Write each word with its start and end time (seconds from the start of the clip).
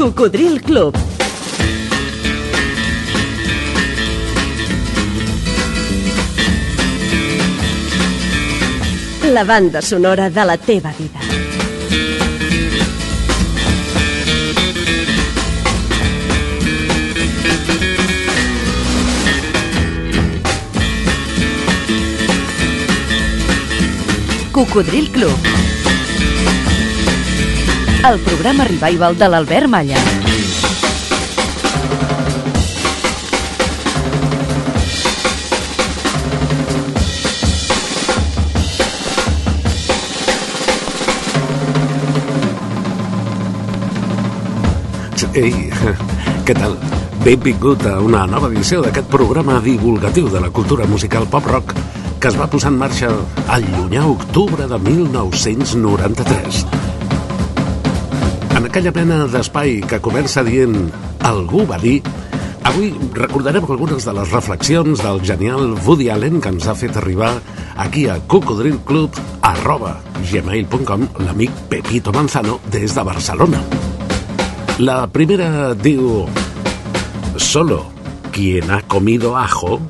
Cocodril 0.00 0.62
Club. 0.62 0.96
La 9.24 9.44
banda 9.44 9.82
sonora 9.82 10.30
de 10.30 10.44
la 10.46 10.56
teva 10.56 10.94
vida. 10.98 11.20
Cocodril 24.50 25.10
Club. 25.10 25.59
El 28.00 28.18
programa 28.24 28.64
revival 28.64 29.16
de 29.18 29.26
l'Albert 29.28 29.68
Malla. 29.68 29.98
Ei, 45.36 45.68
què 46.48 46.56
tal? 46.56 46.74
Benvingut 47.20 47.84
a 47.84 47.98
una 48.00 48.24
nova 48.26 48.48
edició 48.48 48.80
d'aquest 48.80 49.12
programa 49.12 49.60
divulgatiu 49.60 50.32
de 50.32 50.40
la 50.40 50.48
cultura 50.48 50.88
musical 50.88 51.28
pop-rock 51.28 51.76
que 52.20 52.28
es 52.32 52.36
va 52.36 52.48
posar 52.52 52.72
en 52.72 52.80
marxa 52.80 53.12
al 53.48 53.64
llunyà 53.76 54.08
octubre 54.08 54.66
de 54.68 54.78
1993. 54.90 56.79
Aquella 58.70 58.92
mena 58.94 59.24
d'espai 59.26 59.80
que 59.82 59.98
comença 59.98 60.44
dient 60.46 60.76
algú 61.26 61.64
va 61.66 61.74
dir, 61.82 61.96
avui 62.70 62.92
recordarem 63.16 63.64
algunes 63.66 64.06
de 64.06 64.12
les 64.14 64.30
reflexions 64.30 65.02
del 65.02 65.18
genial 65.26 65.72
Woody 65.88 66.06
Allen 66.14 66.38
que 66.38 66.52
ens 66.54 66.68
ha 66.70 66.76
fet 66.78 66.94
arribar 67.00 67.32
aquí 67.82 68.04
a 68.06 68.20
cocodrilclub 68.30 69.18
arroba 69.50 69.96
gmail.com 70.30 71.08
l'amic 71.26 71.58
Pepito 71.72 72.14
Manzano 72.14 72.60
des 72.70 72.94
de 72.94 73.06
Barcelona. 73.10 73.58
La 74.78 75.00
primera 75.10 75.74
diu, 75.74 76.28
solo 77.42 77.88
quien 78.30 78.70
ha 78.70 78.82
comido 78.86 79.36
ajo 79.36 79.80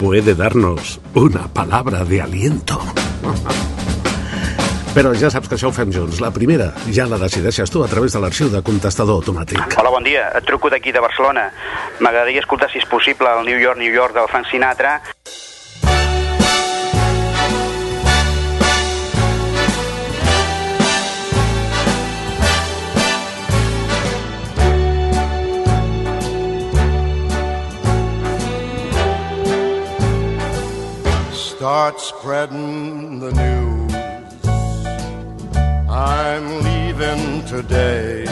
puede 0.00 0.34
darnos 0.34 1.00
una 1.12 1.52
palabra 1.52 2.06
de 2.06 2.22
aliento. 2.22 2.80
Però 4.96 5.10
ja 5.12 5.28
saps 5.28 5.50
que 5.50 5.58
això 5.58 5.68
ho 5.68 5.74
fem 5.76 5.90
junts. 5.92 6.22
La 6.24 6.30
primera 6.32 6.70
ja 6.88 7.04
la 7.04 7.18
decideixes 7.20 7.68
tu 7.68 7.82
a 7.84 7.88
través 7.92 8.14
de 8.16 8.20
l'arxiu 8.22 8.48
de 8.48 8.62
contestador 8.64 9.20
automàtic. 9.20 9.76
Hola, 9.76 9.90
bon 9.92 10.06
dia. 10.06 10.30
Et 10.38 10.46
truco 10.48 10.70
d'aquí 10.72 10.88
de 10.88 11.02
Barcelona. 11.04 11.50
M'agradaria 12.00 12.40
escoltar, 12.40 12.70
si 12.72 12.80
és 12.80 12.88
possible, 12.88 13.28
el 13.28 13.44
New 13.44 13.60
York, 13.60 13.76
New 13.76 13.92
York 13.92 14.16
del 14.16 14.30
Frank 14.32 14.48
Sinatra. 14.48 14.96
Start 31.36 32.00
spreading 32.00 33.20
the 33.20 33.32
news. 33.32 33.85
I'm 35.96 36.62
leaving 36.62 37.42
today. 37.46 38.26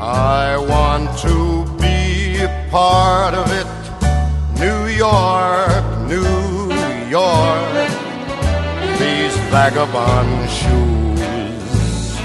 I 0.00 0.56
want 0.56 1.18
to 1.18 1.66
be 1.76 2.40
a 2.40 2.68
part 2.70 3.34
of 3.34 3.46
it. 3.52 3.68
New 4.58 4.86
York, 4.86 5.84
New 6.08 6.72
York. 7.10 7.90
These 8.98 9.36
vagabond 9.52 10.48
shoes 10.48 12.16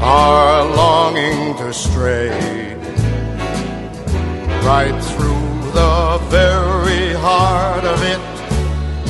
are 0.00 0.64
longing 0.66 1.56
to 1.56 1.72
stray 1.72 2.76
right 4.62 4.96
through 5.02 5.72
the 5.72 6.20
very 6.30 7.12
heart 7.14 7.82
of 7.82 8.00
it. 8.04 8.20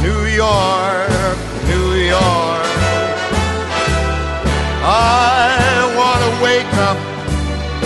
New 0.01 0.25
York, 0.25 1.37
New 1.69 1.93
York. 2.01 2.56
I 4.89 5.93
want 5.99 6.21
to 6.23 6.33
wake 6.45 6.75
up 6.75 6.97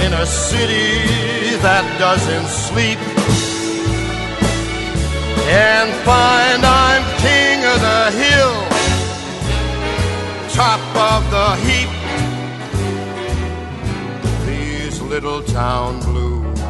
in 0.05 0.13
a 0.13 0.27
city 0.27 1.57
that 1.63 1.85
doesn't 1.99 2.47
sleep 2.47 2.99
and 5.49 5.89
find 6.05 6.61
I'm 6.63 7.03
king 7.25 7.65
of 7.65 7.81
the 7.81 8.11
hill, 8.21 8.55
top 10.53 10.83
of 11.09 11.25
the 11.33 11.57
heap. 11.65 11.89
These 14.47 15.01
little 15.01 15.43
town 15.43 16.01
blues 16.01 16.61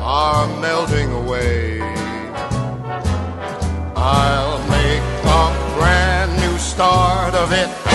are 0.00 0.46
melting 0.60 1.10
away. 1.10 1.80
I'll 3.96 4.60
make 4.68 5.02
a 5.24 5.74
brand 5.76 6.36
new 6.38 6.56
start 6.58 7.34
of 7.34 7.50
it 7.50 7.85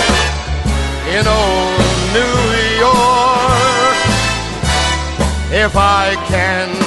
in 1.11 1.27
old 1.27 1.79
New 2.13 2.38
York. 2.79 3.97
If 5.51 5.75
I 5.75 6.16
can 6.29 6.80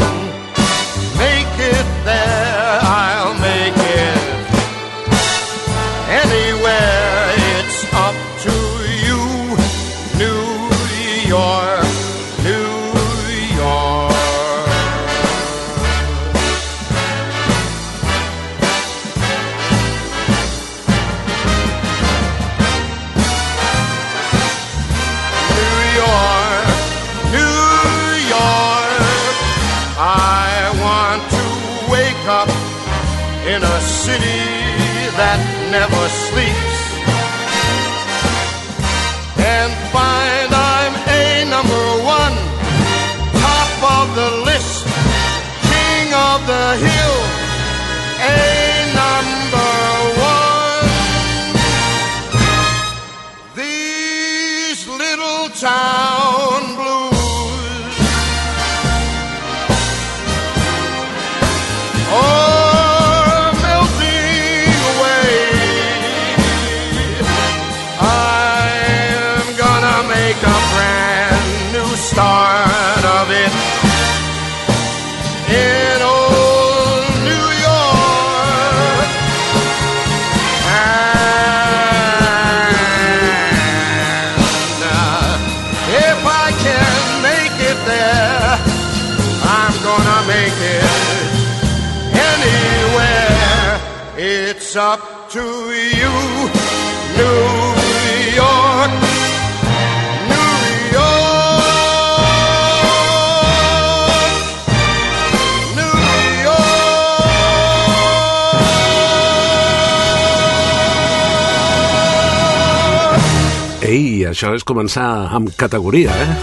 és 114.65 114.71
començar 114.73 115.29
amb 115.37 115.51
categoria, 115.61 116.09
eh? 116.09 116.35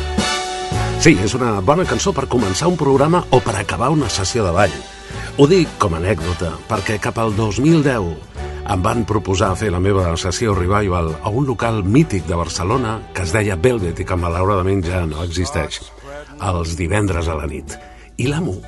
Sí, 1.01 1.15
és 1.25 1.33
una 1.33 1.55
bona 1.65 1.87
cançó 1.89 2.11
per 2.13 2.27
començar 2.29 2.67
un 2.69 2.77
programa 2.77 3.23
o 3.33 3.39
per 3.41 3.55
acabar 3.57 3.89
una 3.89 4.09
sessió 4.13 4.43
de 4.45 4.51
ball. 4.53 4.75
Ho 5.41 5.47
dic 5.49 5.71
com 5.81 5.95
a 5.95 5.97
anècdota, 5.97 6.51
perquè 6.69 6.99
cap 7.01 7.17
al 7.17 7.33
2010 7.33 8.11
em 8.75 8.83
van 8.85 9.01
proposar 9.09 9.55
fer 9.57 9.71
la 9.73 9.81
meva 9.81 10.13
sessió 10.21 10.53
revival 10.53 11.15
a 11.17 11.33
un 11.33 11.49
local 11.49 11.81
mític 11.81 12.27
de 12.29 12.37
Barcelona 12.37 12.99
que 13.15 13.25
es 13.25 13.33
deia 13.33 13.57
Velvet 13.57 14.03
i 14.03 14.05
que 14.05 14.19
malauradament 14.19 14.85
ja 14.85 15.01
no 15.09 15.25
existeix, 15.25 15.81
els 16.37 16.77
divendres 16.77 17.25
a 17.25 17.41
la 17.41 17.49
nit. 17.49 17.73
I 18.21 18.29
l'amo, 18.29 18.59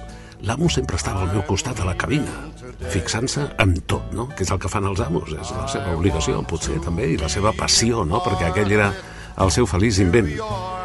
l'amo 0.42 0.66
sempre 0.66 0.98
estava 0.98 1.28
al 1.28 1.34
meu 1.38 1.46
costat 1.46 1.78
a 1.78 1.92
la 1.92 1.94
cabina, 1.94 2.50
fixant-se 2.90 3.52
en 3.62 3.78
tot, 3.86 4.10
no? 4.18 4.32
Que 4.34 4.48
és 4.48 4.52
el 4.52 4.58
que 4.58 4.72
fan 4.72 4.90
els 4.90 5.06
amos, 5.06 5.30
és 5.30 5.58
la 5.62 5.70
seva 5.70 5.94
obligació, 5.94 6.42
potser 6.42 6.82
també, 6.82 7.14
i 7.14 7.22
la 7.22 7.30
seva 7.30 7.54
passió, 7.54 8.02
no? 8.02 8.26
Perquè 8.26 8.50
aquell 8.50 8.80
era 8.82 8.94
el 9.42 9.52
seu 9.52 9.68
feliç 9.70 10.02
invent. 10.04 10.34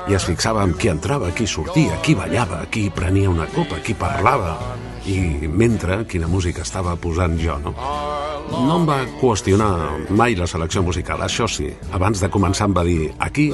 I 0.08 0.16
es 0.16 0.24
fixava 0.24 0.62
en 0.64 0.72
qui 0.78 0.88
entrava, 0.88 1.32
qui 1.36 1.46
sortia, 1.46 1.98
qui 2.04 2.14
ballava, 2.16 2.62
qui 2.72 2.88
prenia 2.94 3.28
una 3.28 3.48
copa, 3.52 3.82
qui 3.84 3.92
parlava, 3.98 4.56
i 5.08 5.48
mentre 5.48 6.02
quina 6.08 6.28
música 6.28 6.64
estava 6.64 6.96
posant 6.96 7.36
jo, 7.40 7.58
no? 7.64 7.74
No 8.48 8.78
em 8.78 8.86
va 8.88 9.02
qüestionar 9.20 10.08
mai 10.16 10.36
la 10.36 10.48
selecció 10.48 10.82
musical, 10.82 11.20
això 11.24 11.48
sí. 11.48 11.68
Abans 11.92 12.22
de 12.24 12.30
començar 12.32 12.70
em 12.70 12.76
va 12.76 12.86
dir, 12.88 13.12
aquí 13.18 13.50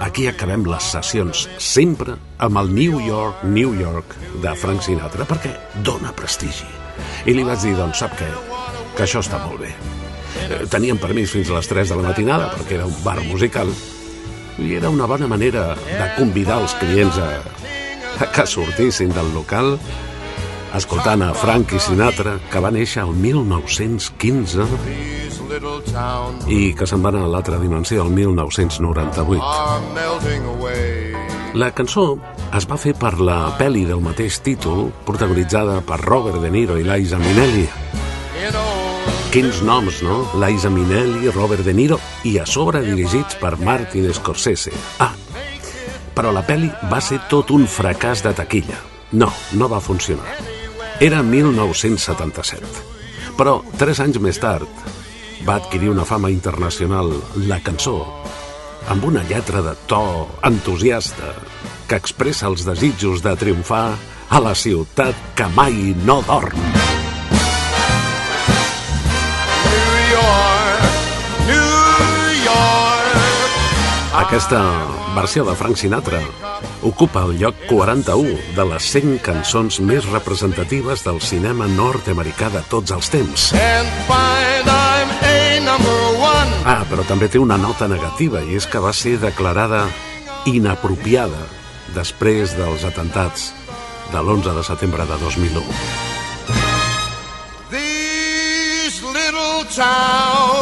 Aquí 0.00 0.26
acabem 0.28 0.62
les 0.68 0.86
sessions 0.92 1.46
sempre 1.60 2.14
amb 2.40 2.60
el 2.60 2.70
New 2.72 3.00
York, 3.04 3.42
New 3.44 3.74
York 3.76 4.14
de 4.42 4.52
Frank 4.56 4.84
Sinatra 4.84 5.26
perquè 5.28 5.52
dona 5.84 6.14
prestigi. 6.16 6.68
I 7.28 7.34
li 7.36 7.44
vaig 7.44 7.60
dir, 7.64 7.74
doncs, 7.76 8.00
sap 8.00 8.16
què? 8.16 8.28
Que 8.96 9.04
això 9.04 9.20
està 9.24 9.40
molt 9.44 9.60
bé. 9.64 9.74
Eh, 10.46 10.62
teníem 10.72 11.00
permís 11.00 11.32
fins 11.32 11.50
a 11.50 11.58
les 11.58 11.68
3 11.68 11.92
de 11.92 11.98
la 11.98 12.08
matinada 12.08 12.48
perquè 12.54 12.78
era 12.78 12.88
un 12.88 12.96
bar 13.04 13.18
musical 13.28 13.72
i 14.58 14.74
era 14.74 14.88
una 14.90 15.06
bona 15.06 15.26
manera 15.28 15.74
de 15.76 16.06
convidar 16.16 16.60
els 16.62 16.74
clients 16.80 17.18
a, 17.20 17.30
a 18.20 18.28
que 18.32 18.46
sortissin 18.48 19.12
del 19.12 19.32
local 19.34 19.76
escoltant 20.76 21.22
a 21.22 21.34
Frank 21.34 21.72
Sinatra, 21.80 22.36
que 22.50 22.60
va 22.60 22.70
néixer 22.74 23.02
el 23.06 23.14
1915 23.16 24.66
i 26.52 26.74
que 26.76 26.86
se'n 26.88 27.02
va 27.04 27.08
anar 27.12 27.24
a 27.24 27.30
l'altra 27.32 27.58
dimensió 27.62 28.02
el 28.04 28.10
1998. 28.12 29.42
La 31.56 31.70
cançó 31.72 32.18
es 32.56 32.66
va 32.68 32.76
fer 32.76 32.92
per 32.98 33.14
la 33.20 33.56
pel·li 33.56 33.86
del 33.88 34.02
mateix 34.04 34.40
títol, 34.44 34.90
protagonitzada 35.08 35.80
per 35.86 36.00
Robert 36.04 36.42
De 36.42 36.50
Niro 36.52 36.76
i 36.76 36.84
Liza 36.84 37.18
Minnelli. 37.22 37.66
Quins 39.32 39.60
noms, 39.62 40.00
no? 40.02 40.16
Liza 40.40 40.70
Minnelli, 40.70 41.28
Robert 41.30 41.64
De 41.66 41.74
Niro 41.74 41.98
i 42.24 42.38
a 42.38 42.46
sobre 42.46 42.80
dirigits 42.84 43.36
per 43.40 43.56
Martin 43.58 44.08
Scorsese. 44.14 44.72
Ah, 45.02 45.12
però 46.16 46.32
la 46.32 46.44
pel·li 46.46 46.70
va 46.90 47.00
ser 47.04 47.20
tot 47.30 47.52
un 47.52 47.66
fracàs 47.68 48.22
de 48.24 48.32
taquilla. 48.36 48.78
No, 49.12 49.28
no 49.52 49.68
va 49.68 49.82
funcionar. 49.84 50.38
Era 51.00 51.22
1977. 51.22 52.84
Però, 53.36 53.60
tres 53.76 54.00
anys 54.00 54.18
més 54.24 54.40
tard, 54.40 54.68
va 55.46 55.58
adquirir 55.60 55.92
una 55.92 56.06
fama 56.08 56.32
internacional 56.32 57.12
la 57.46 57.60
cançó 57.60 57.98
amb 58.88 59.04
una 59.04 59.22
lletra 59.28 59.62
de 59.62 59.74
to 59.90 60.02
entusiasta 60.46 61.34
que 61.86 61.98
expressa 61.98 62.48
els 62.50 62.66
desitjos 62.66 63.22
de 63.22 63.34
triomfar 63.38 63.88
a 64.30 64.42
la 64.42 64.54
ciutat 64.54 65.34
que 65.38 65.50
mai 65.54 65.94
no 66.06 66.22
dorm. 66.26 66.95
Aquesta 74.36 74.60
versió 75.16 75.46
de 75.46 75.54
Frank 75.56 75.78
Sinatra 75.80 76.18
ocupa 76.84 77.22
el 77.24 77.38
lloc 77.40 77.56
41 77.70 78.34
de 78.52 78.64
les 78.68 78.88
100 78.92 79.14
cançons 79.24 79.78
més 79.80 80.04
representatives 80.10 81.00
del 81.06 81.22
cinema 81.24 81.64
nord-americà 81.70 82.50
de 82.52 82.60
tots 82.68 82.92
els 82.92 83.08
temps. 83.08 83.46
Ah, 86.68 86.84
però 86.90 87.06
també 87.08 87.30
té 87.32 87.40
una 87.40 87.56
nota 87.56 87.88
negativa 87.88 88.44
i 88.44 88.60
és 88.60 88.68
que 88.68 88.82
va 88.84 88.92
ser 88.92 89.16
declarada 89.24 89.86
inapropiada 90.44 91.48
després 91.96 92.52
dels 92.60 92.84
atentats 92.84 93.54
de 94.12 94.20
l'11 94.20 94.52
de 94.52 94.66
setembre 94.68 95.08
de 95.08 95.16
2001. 95.24 95.64
These 97.72 99.00
little 99.00 99.64
town 99.72 100.55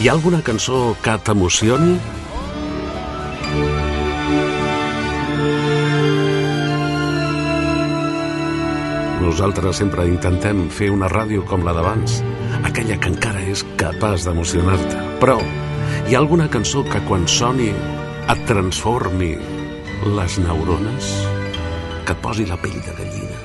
hi 0.00 0.08
ha 0.08 0.12
alguna 0.16 0.40
cançó 0.40 0.96
que 1.04 1.12
t'emocioni? 1.20 1.98
Nosaltres 9.20 9.76
sempre 9.76 10.06
intentem 10.08 10.62
fer 10.72 10.88
una 10.94 11.10
ràdio 11.12 11.44
com 11.44 11.66
la 11.68 11.74
d'abans, 11.76 12.22
aquella 12.64 12.96
que 12.96 13.12
encara 13.12 13.42
és 13.52 13.60
capaç 13.76 14.24
d'emocionar-te. 14.24 15.04
Però 15.20 15.36
hi 16.08 16.16
ha 16.16 16.22
alguna 16.22 16.48
cançó 16.48 16.80
que 16.88 17.04
quan 17.04 17.28
soni 17.28 17.68
et 17.68 18.42
transformi 18.48 19.34
les 20.16 20.38
neurones? 20.40 21.12
Que 22.08 22.16
et 22.16 22.24
posi 22.24 22.48
la 22.48 22.56
pell 22.56 22.80
de 22.80 22.96
gallina? 22.96 23.44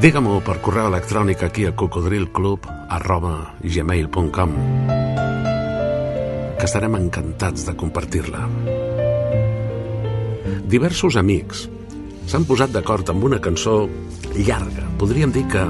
Digue-m'ho 0.00 0.40
per 0.40 0.62
correu 0.64 0.88
electrònic 0.88 1.44
aquí 1.44 1.68
a 1.68 1.76
cocodrilclub 1.76 2.64
arroba 2.88 3.36
gmail.com 3.60 4.56
que 6.60 6.68
estarem 6.68 6.92
encantats 6.98 7.64
de 7.64 7.72
compartir-la. 7.72 8.42
Diversos 10.68 11.16
amics 11.16 11.64
s'han 12.28 12.44
posat 12.44 12.74
d'acord 12.74 13.08
amb 13.08 13.24
una 13.24 13.38
cançó 13.40 13.86
llarga, 14.36 14.84
podríem 15.00 15.32
dir 15.32 15.46
que 15.48 15.64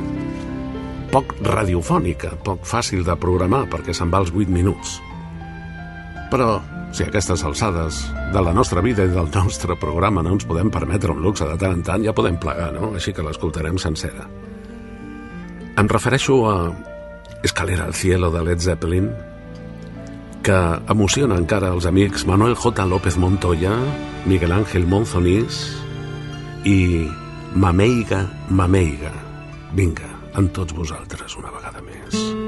poc 1.15 1.37
radiofònica, 1.47 2.35
poc 2.43 2.67
fàcil 2.67 3.07
de 3.07 3.17
programar 3.23 3.63
perquè 3.71 3.95
se'n 3.95 4.11
va 4.11 4.19
als 4.25 4.35
8 4.35 4.51
minuts. 4.51 4.99
Però, 6.35 6.59
si 6.91 7.07
aquestes 7.07 7.47
alçades 7.47 8.03
de 8.35 8.43
la 8.43 8.53
nostra 8.55 8.83
vida 8.83 9.07
i 9.07 9.15
del 9.15 9.31
nostre 9.31 9.79
programa 9.79 10.27
no 10.27 10.35
ens 10.35 10.47
podem 10.47 10.75
permetre 10.75 11.15
un 11.15 11.23
luxe 11.23 11.47
de 11.47 11.57
tant 11.59 11.79
en 11.79 11.87
tant, 11.87 12.03
ja 12.03 12.15
podem 12.15 12.39
plegar, 12.43 12.73
no? 12.75 12.93
Així 12.99 13.15
que 13.15 13.23
l'escoltarem 13.27 13.79
sencera. 13.79 14.27
Em 15.79 15.89
refereixo 15.89 16.43
a 16.51 16.57
Escalera 17.47 17.87
al 17.87 17.95
cielo 17.95 18.35
de 18.35 18.43
Led 18.45 18.59
Zeppelin, 18.61 19.11
que 20.43 20.59
emociona 20.93 21.39
encara 21.41 21.73
els 21.75 21.87
amics 21.89 22.25
Manuel 22.29 22.57
J. 22.57 22.87
López 22.89 23.19
Montoya, 23.21 23.75
Miguel 24.27 24.53
Ángel 24.57 24.87
Monzonís 24.89 25.63
i 26.65 27.07
Mameiga 27.55 28.25
Mameiga. 28.49 29.13
Vinga, 29.77 30.09
amb 30.35 30.53
tots 30.57 30.77
vosaltres 30.77 31.37
una 31.41 31.53
vegada 31.55 31.85
més. 31.85 32.40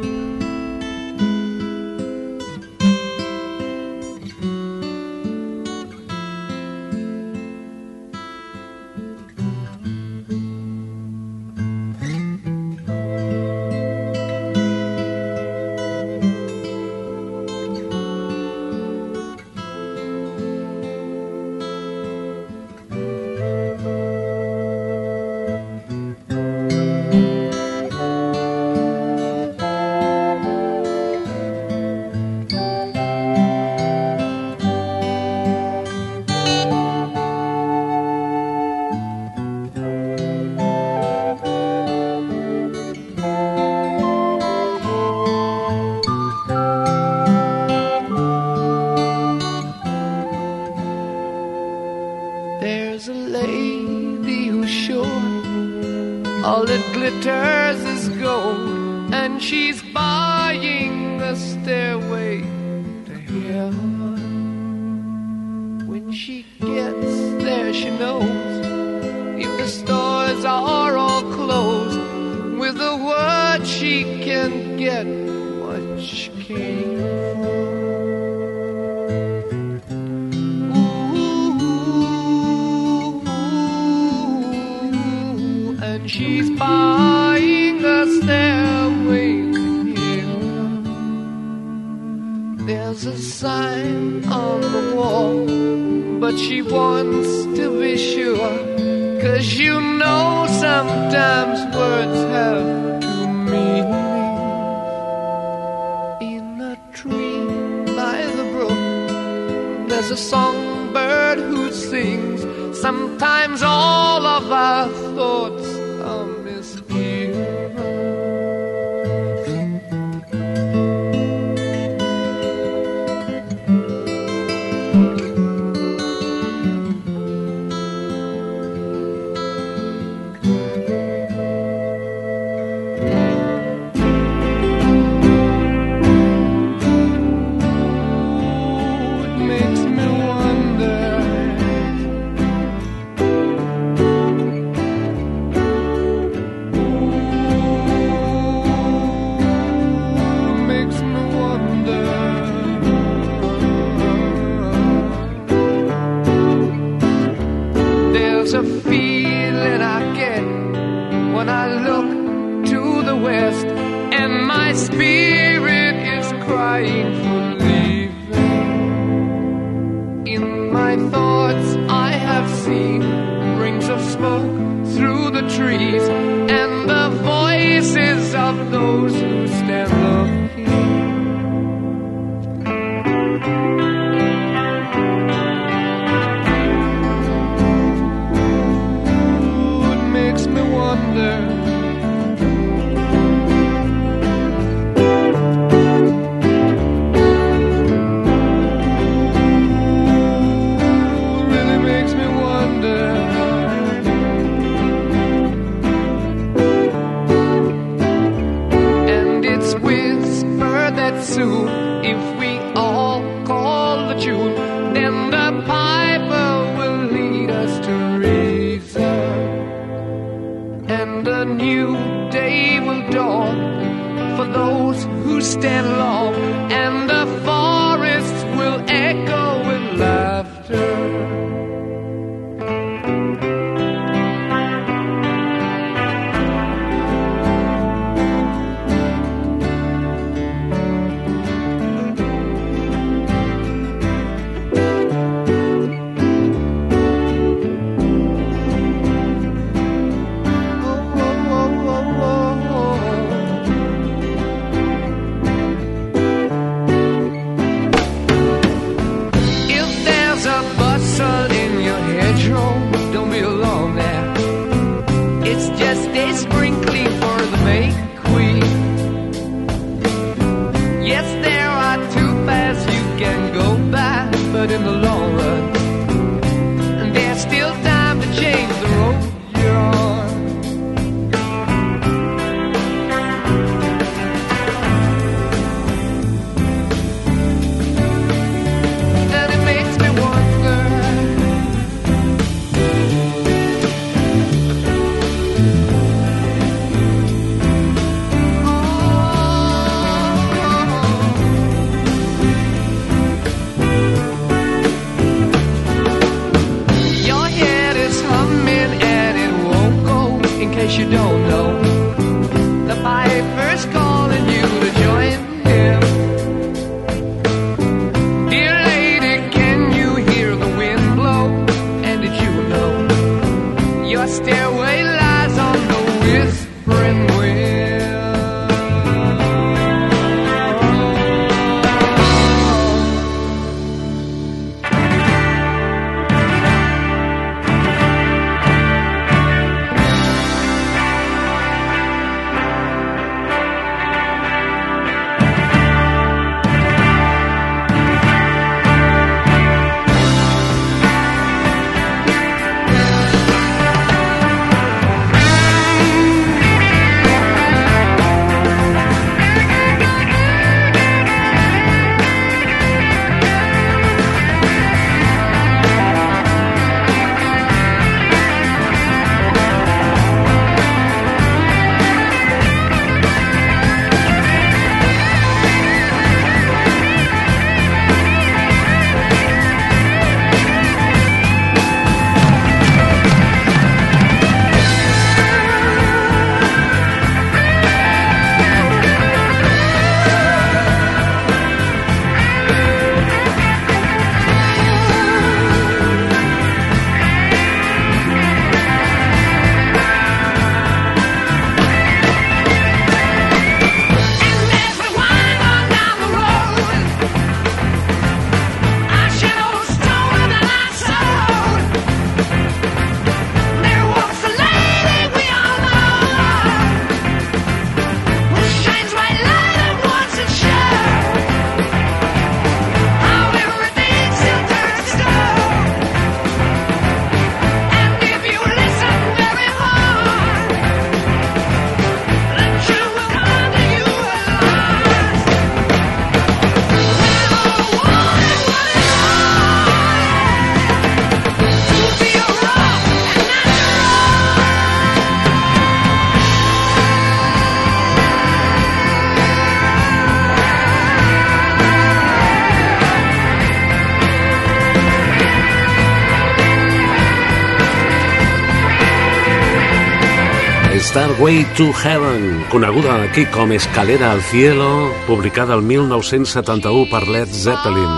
Starway 461.13 461.69
to 461.77 461.93
Heaven, 461.93 462.65
coneguda 462.71 463.23
aquí 463.25 463.45
com 463.45 463.71
Escalera 463.71 464.33
al 464.33 464.41
Cielo, 464.41 465.13
publicada 465.27 465.75
el 465.75 465.83
1971 465.83 467.05
per 467.11 467.29
Led 467.29 467.49
Zeppelin. 467.53 468.09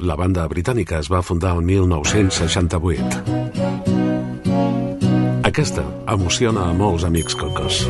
La 0.00 0.16
banda 0.16 0.48
britànica 0.48 1.04
es 1.04 1.12
va 1.12 1.20
fundar 1.20 1.52
el 1.60 1.62
1968. 1.68 3.04
Aquesta 5.44 5.84
emociona 6.08 6.70
a 6.70 6.72
molts 6.72 7.04
amics 7.04 7.36
cocos. 7.36 7.84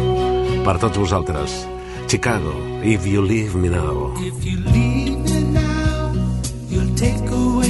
Per 0.67 0.81
tots 0.83 0.99
vosaltres, 0.99 1.63
Chicago, 2.11 2.51
If 2.83 3.07
You 3.07 3.23
Leave 3.23 3.55
Me 3.55 3.69
Now. 3.69 4.13
If 4.17 4.45
you 4.45 4.59
leave 4.75 5.17
me 5.17 5.43
now, 5.53 6.13
you'll 6.69 6.93
take 6.97 7.31
away 7.31 7.70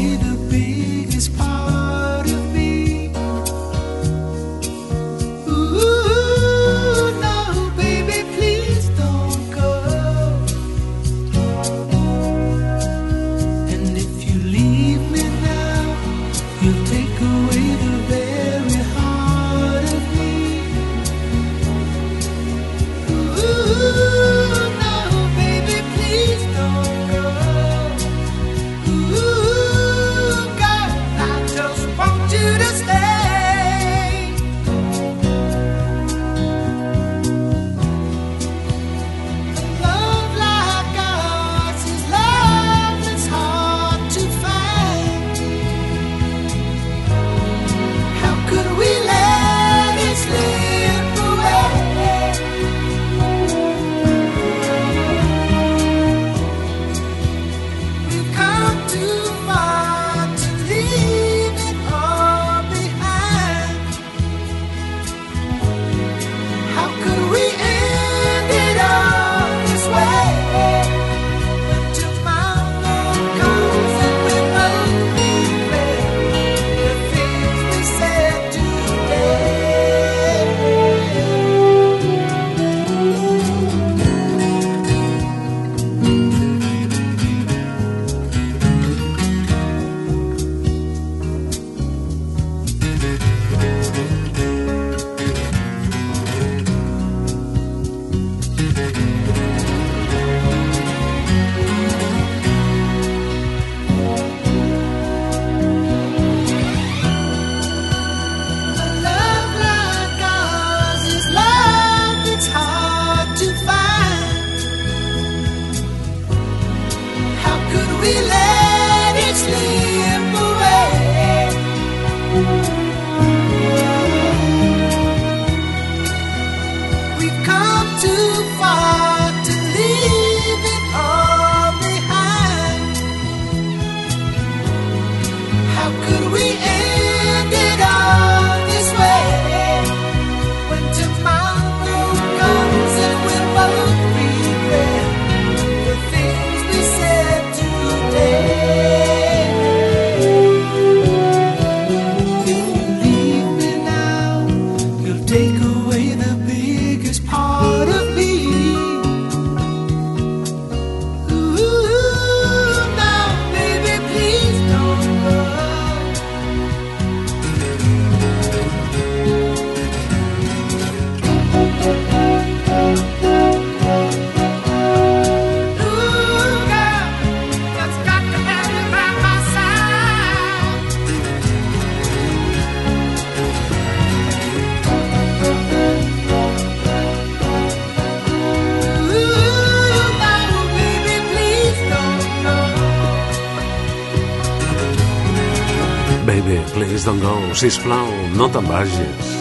go. 197.61 197.67
Sisplau, 197.67 198.09
no 198.37 198.49
te'n 198.49 198.65
vagis. 198.65 199.33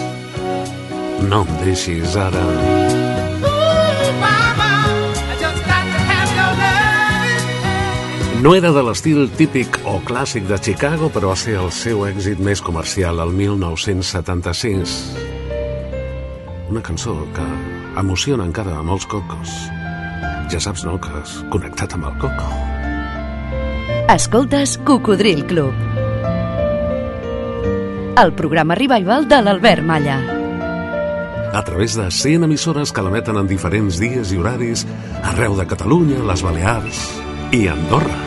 No 1.29 1.45
em 1.45 1.51
deixis 1.63 2.17
ara. 2.19 2.41
No 8.39 8.53
era 8.55 8.71
de 8.71 8.83
l'estil 8.83 9.29
típic 9.35 9.81
o 9.83 9.97
clàssic 10.07 10.47
de 10.47 10.57
Chicago, 10.59 11.09
però 11.11 11.31
va 11.31 11.35
ser 11.35 11.57
el 11.59 11.71
seu 11.71 12.05
èxit 12.07 12.39
més 12.39 12.61
comercial 12.61 13.19
el 13.19 13.31
1976. 13.35 14.95
Una 16.69 16.81
cançó 16.81 17.15
que 17.35 17.47
emociona 17.99 18.43
encara 18.47 18.77
a 18.79 18.83
molts 18.83 19.07
cocos. 19.07 19.55
Ja 20.51 20.59
saps, 20.59 20.83
no?, 20.83 20.97
que 20.99 21.11
has 21.19 21.39
connectat 21.51 21.95
amb 21.95 22.11
el 22.11 22.19
coco. 22.19 22.51
Escoltes 24.09 24.79
Cocodril 24.83 25.45
Club. 25.47 25.98
El 28.17 28.33
programa 28.33 28.75
revival 28.75 29.27
de 29.27 29.41
l'Albert 29.41 29.83
Malla. 29.83 30.17
A 31.53 31.63
través 31.63 31.95
de 31.95 32.09
100 32.11 32.43
emissores 32.43 32.91
que 32.93 33.01
l'emeten 33.01 33.37
en 33.39 33.47
diferents 33.47 33.99
dies 34.01 34.33
i 34.33 34.39
horaris 34.39 34.85
arreu 35.31 35.55
de 35.57 35.65
Catalunya, 35.67 36.19
les 36.27 36.43
Balears 36.43 36.99
i 37.55 37.67
Andorra. 37.71 38.17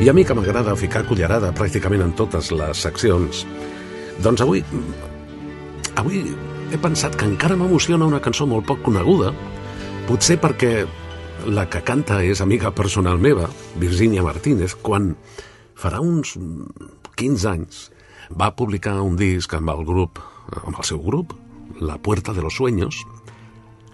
I 0.00 0.08
a 0.08 0.14
mi 0.16 0.24
que 0.24 0.34
m'agrada 0.34 0.76
ficar 0.80 1.04
cullerada 1.04 1.52
pràcticament 1.52 2.06
en 2.06 2.14
totes 2.16 2.50
les 2.56 2.86
seccions, 2.86 3.44
doncs 4.24 4.42
avui... 4.46 4.64
Avui 6.00 6.24
he 6.70 6.78
pensat 6.78 7.16
que 7.18 7.26
encara 7.26 7.58
m'emociona 7.58 8.08
una 8.08 8.22
cançó 8.22 8.46
molt 8.46 8.66
poc 8.66 8.80
coneguda, 8.86 9.34
potser 10.08 10.38
perquè 10.40 10.86
la 11.46 11.66
que 11.70 11.82
canta 11.86 12.20
és 12.26 12.40
amiga 12.42 12.72
personal 12.74 13.18
meva, 13.20 13.48
Virginia 13.80 14.24
Martínez, 14.24 14.74
quan 14.74 15.14
farà 15.78 16.00
uns 16.04 16.34
15 17.16 17.48
anys 17.50 17.86
va 18.36 18.52
publicar 18.56 19.00
un 19.02 19.16
disc 19.18 19.52
amb 19.56 19.72
el 19.72 19.84
grup, 19.88 20.20
amb 20.64 20.76
el 20.76 20.86
seu 20.86 21.00
grup, 21.02 21.34
La 21.80 21.96
Puerta 21.98 22.34
de 22.34 22.42
los 22.42 22.56
Sueños, 22.58 23.04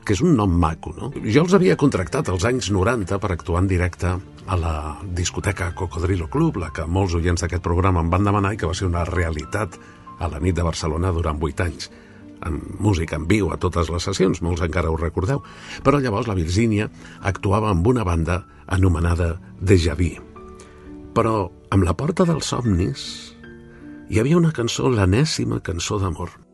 que 0.06 0.14
és 0.14 0.22
un 0.22 0.36
nom 0.38 0.50
maco, 0.50 0.94
no? 0.96 1.10
Jo 1.26 1.44
els 1.44 1.54
havia 1.54 1.76
contractat 1.76 2.28
als 2.30 2.46
anys 2.46 2.70
90 2.70 3.18
per 3.22 3.32
actuar 3.34 3.62
en 3.64 3.68
directe 3.70 4.14
a 4.46 4.58
la 4.58 4.74
discoteca 5.02 5.72
Cocodrilo 5.74 6.30
Club, 6.30 6.60
la 6.62 6.70
que 6.70 6.86
molts 6.86 7.14
oients 7.18 7.42
d'aquest 7.42 7.62
programa 7.62 8.02
em 8.04 8.10
van 8.10 8.26
demanar 8.26 8.54
i 8.54 8.60
que 8.60 8.70
va 8.70 8.74
ser 8.78 8.86
una 8.86 9.04
realitat 9.04 9.78
a 10.18 10.30
la 10.30 10.40
nit 10.40 10.54
de 10.56 10.64
Barcelona 10.66 11.12
durant 11.12 11.42
8 11.42 11.66
anys 11.66 11.90
amb 12.44 12.80
música 12.82 13.16
en 13.16 13.26
viu 13.30 13.50
a 13.50 13.58
totes 13.60 13.90
les 13.92 14.06
sessions, 14.08 14.42
molts 14.44 14.64
encara 14.64 14.90
ho 14.90 14.98
recordeu. 15.00 15.42
Però 15.82 16.00
llavors 16.00 16.28
la 16.28 16.38
Virgínia 16.38 16.90
actuava 17.20 17.70
amb 17.72 17.86
una 17.86 18.04
banda 18.04 18.42
anomenada 18.66 19.36
Deja 19.60 19.94
Vu. 19.94 20.14
Però 21.16 21.36
amb 21.70 21.86
la 21.86 21.96
porta 21.96 22.26
dels 22.28 22.52
somnis 22.52 23.06
hi 24.10 24.20
havia 24.20 24.38
una 24.38 24.52
cançó, 24.54 24.90
l'enèsima 24.92 25.62
cançó 25.64 25.98
d'amor. 25.98 26.45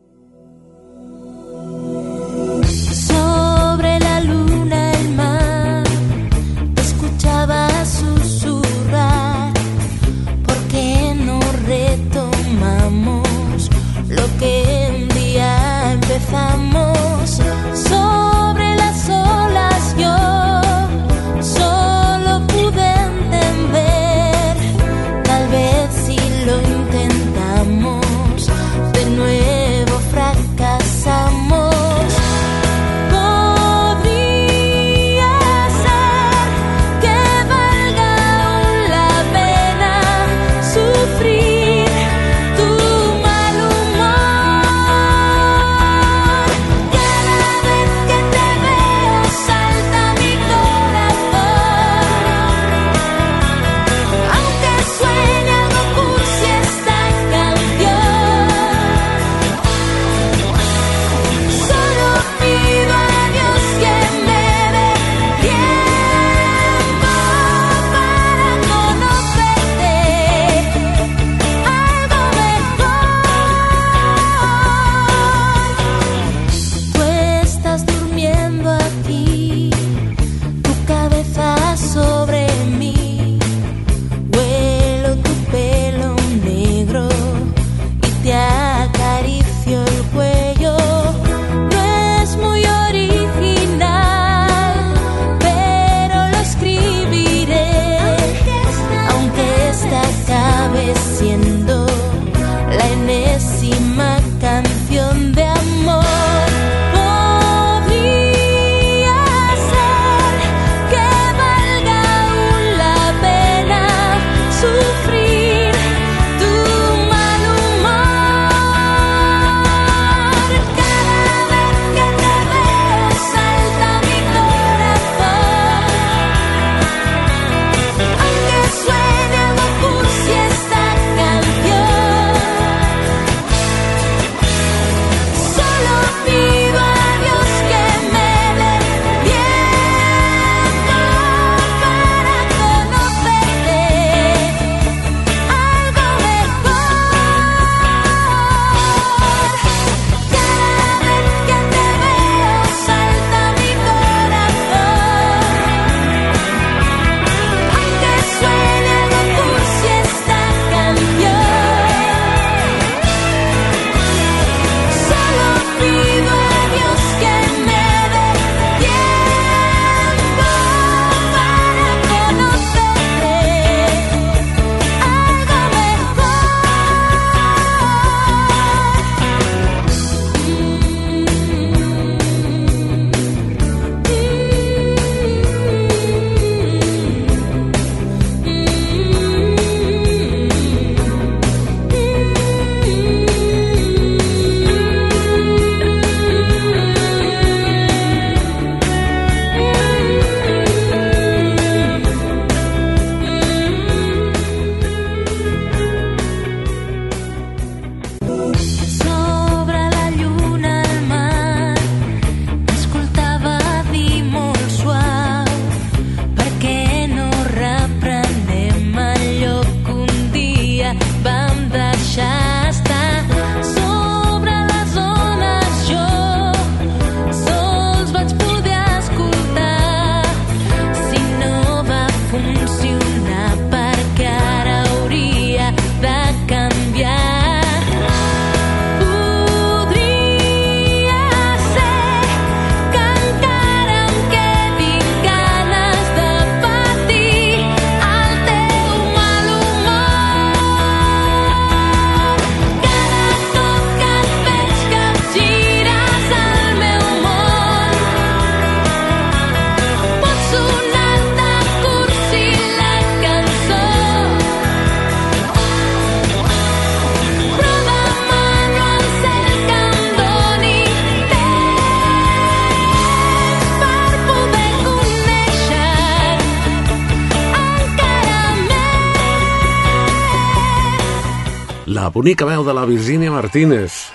Bonica 282.13 282.45
veu 282.45 282.63
de 282.63 282.73
la 282.73 282.85
Virgínia 282.85 283.31
Martínez. 283.31 284.11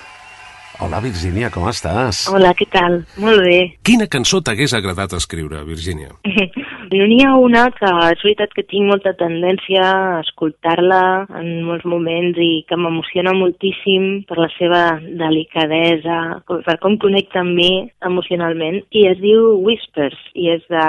Hola, 0.78 1.00
Virgínia, 1.02 1.50
com 1.50 1.66
estàs? 1.66 2.28
Hola, 2.30 2.52
què 2.54 2.68
tal? 2.70 3.00
Molt 3.18 3.42
bé. 3.42 3.56
Quina 3.82 4.06
cançó 4.06 4.38
t'hagués 4.38 4.76
agradat 4.78 5.16
escriure, 5.18 5.64
Virgínia? 5.66 6.14
N'hi 6.90 7.18
ha 7.26 7.34
una 7.36 7.66
que 7.76 7.88
és 8.08 8.22
veritat 8.24 8.52
que 8.56 8.62
tinc 8.64 8.86
molta 8.88 9.12
tendència 9.18 9.82
a 9.84 10.20
escoltar-la 10.22 11.26
en 11.36 11.48
molts 11.66 11.84
moments 11.84 12.38
i 12.40 12.64
que 12.68 12.78
m'emociona 12.80 13.34
moltíssim 13.36 14.22
per 14.28 14.38
la 14.40 14.48
seva 14.56 14.80
delicadesa, 15.02 16.40
com- 16.48 16.62
per 16.64 16.78
com 16.80 16.96
connecta 16.96 17.40
amb 17.44 17.52
mi 17.58 17.90
emocionalment, 18.08 18.80
i 18.90 19.04
es 19.10 19.18
diu 19.20 19.58
Whispers, 19.66 20.16
i 20.34 20.48
és 20.54 20.62
de, 20.72 20.86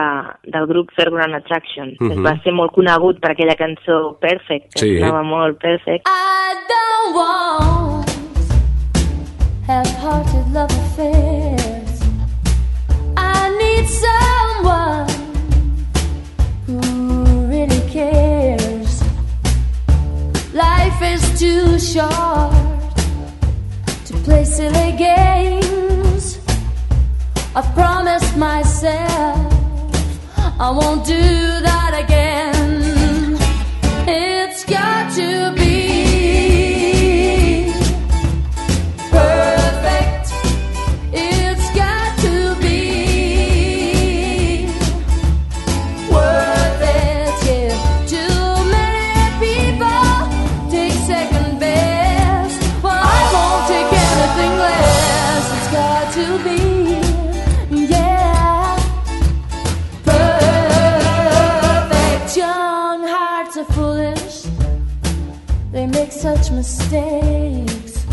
del 0.55 0.67
grup 0.71 0.93
Fairground 0.95 1.35
Attraction. 1.35 1.95
Uh 1.99 2.09
Mhm. 2.13 2.23
Va 2.23 2.38
ser 2.43 2.53
molt 2.53 2.71
conegut 2.71 3.19
per 3.19 3.31
aquella 3.31 3.55
cançó 3.55 4.17
Perfect, 4.21 4.73
que 4.75 4.79
Sí. 4.79 4.99
sonava 4.99 5.23
molt 5.23 5.59
Perfect. 5.59 6.07
I 6.07 6.55
don't 6.71 7.15
want 7.15 8.07
half-hearted 9.67 10.47
love 10.53 10.71
affairs. 10.71 11.99
I 13.17 13.49
need 13.59 13.85
someone 13.85 15.18
cares. 17.99 18.93
Life 20.53 21.01
is 21.13 21.23
too 21.43 21.67
short 21.93 22.95
to 24.07 24.13
play 24.25 24.43
silly 24.45 24.91
games. 25.07 26.23
I've 27.57 27.69
promised 27.73 28.38
myself 28.38 29.38
I 30.67 30.69
won't 30.79 31.03
do 31.05 31.25
that 31.69 31.93
again. 32.03 33.38
It's 34.07 34.62
got 34.77 35.03
to 35.19 35.29
be 35.59 35.68
such 66.19 66.51
mistakes. 66.51 68.05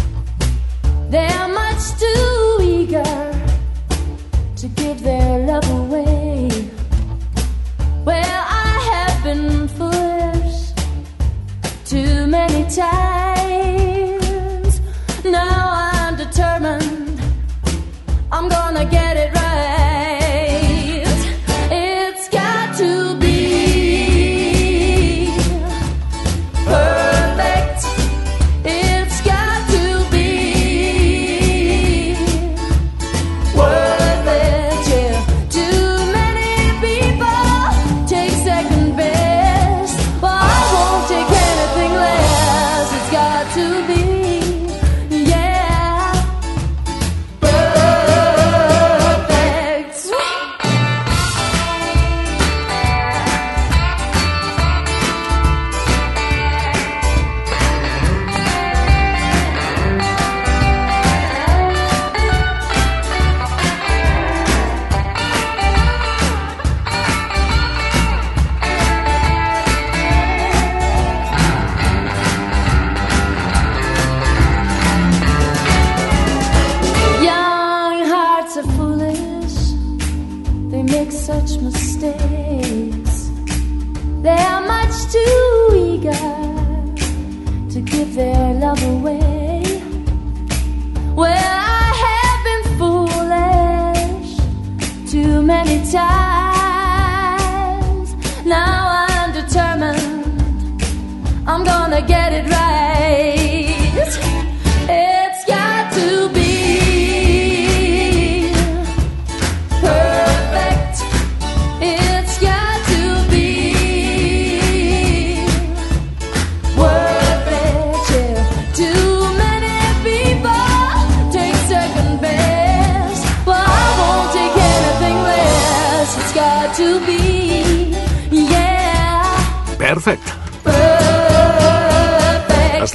They're 1.11 1.49
much 1.49 1.99
too 1.99 2.59
eager 2.62 3.03
to 4.55 4.69
give 4.69 5.03
their 5.03 5.45
love 5.45 5.69
away. 5.71 6.49
Well, 8.05 8.45
I 8.49 8.79
have 8.92 9.25
been 9.25 9.66
foolish 9.66 10.71
too 11.85 12.29
many 12.29 12.62
times. 12.71 13.06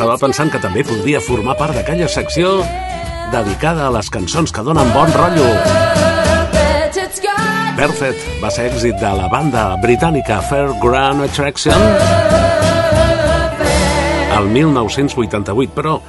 Estava 0.02 0.16
pensant 0.18 0.50
que 0.50 0.58
també 0.58 0.82
podria 0.82 1.20
formar 1.22 1.54
part 1.60 1.76
d'aquella 1.78 2.08
secció 2.10 2.56
dedicada 3.30 3.84
a 3.86 3.92
les 3.94 4.08
cançons 4.10 4.50
que 4.50 4.64
donen 4.66 4.88
bon 4.96 5.12
rotllo. 5.14 5.46
Perfect. 7.78 8.24
Va 8.42 8.50
ser 8.50 8.66
èxit 8.72 8.98
de 8.98 9.12
la 9.20 9.28
banda 9.30 9.68
britànica 9.84 10.40
Fairground 10.50 11.28
Attraction 11.28 11.86
el 14.40 14.50
1988, 14.58 15.70
però 15.78 16.00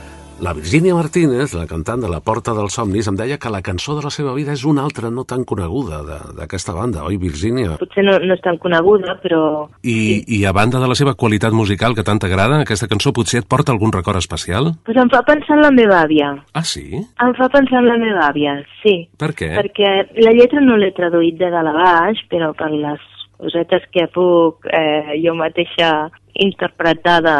la 0.43 0.53
Virginia 0.53 0.95
Martínez, 0.95 1.53
la 1.55 1.69
cantant 1.71 2.01
de 2.03 2.09
La 2.11 2.19
Porta 2.21 2.51
dels 2.57 2.75
Somnis, 2.75 3.07
em 3.07 3.15
deia 3.15 3.39
que 3.39 3.51
la 3.55 3.61
cançó 3.63 3.95
de 3.95 4.03
la 4.03 4.11
seva 4.11 4.33
vida 4.35 4.53
és 4.57 4.65
una 4.67 4.83
altra 4.83 5.09
no 5.11 5.23
tan 5.25 5.45
coneguda 5.47 6.01
de- 6.03 6.33
d'aquesta 6.41 6.75
banda, 6.75 7.05
oi, 7.07 7.17
Virginia? 7.17 7.77
Potser 7.79 8.03
no, 8.03 8.17
no 8.19 8.35
és 8.35 8.43
tan 8.43 8.59
coneguda, 8.59 9.15
però 9.23 9.69
I, 9.87 10.25
I 10.27 10.45
a 10.45 10.53
banda 10.53 10.81
de 10.83 10.89
la 10.91 10.97
seva 10.99 11.15
qualitat 11.15 11.53
musical 11.55 11.95
que 11.95 12.03
tant 12.03 12.19
t'agrada, 12.19 12.59
aquesta 12.67 12.89
cançó 12.91 13.13
potser 13.15 13.45
et 13.45 13.49
porta 13.49 13.71
algun 13.73 13.93
record 13.95 14.19
especial? 14.19 14.73
pues 14.85 14.97
em 14.99 15.09
fa 15.15 15.23
pensar 15.23 15.57
en 15.57 15.63
la 15.63 15.71
meva 15.71 16.01
àvia. 16.03 16.33
Ah, 16.55 16.65
sí? 16.65 16.89
Em 17.23 17.35
fa 17.39 17.49
pensar 17.49 17.79
en 17.79 17.89
la 17.89 17.99
meva 18.03 18.27
àvia, 18.29 18.59
sí. 18.83 19.09
Per 19.17 19.31
què? 19.39 19.53
Perquè 19.55 19.93
la 20.27 20.33
lletra 20.35 20.61
no 20.61 20.77
l'he 20.77 20.91
traduït 20.93 21.39
de 21.39 21.51
dalt 21.55 21.71
a 21.71 21.73
baix, 21.79 22.19
però 22.29 22.51
per 22.59 22.71
les 22.75 22.99
cosetes 23.39 23.83
que 23.95 24.09
puc 24.15 24.67
eh, 24.71 25.19
jo 25.25 25.35
mateixa 25.35 26.11
interpretar 26.35 27.21
de, 27.25 27.35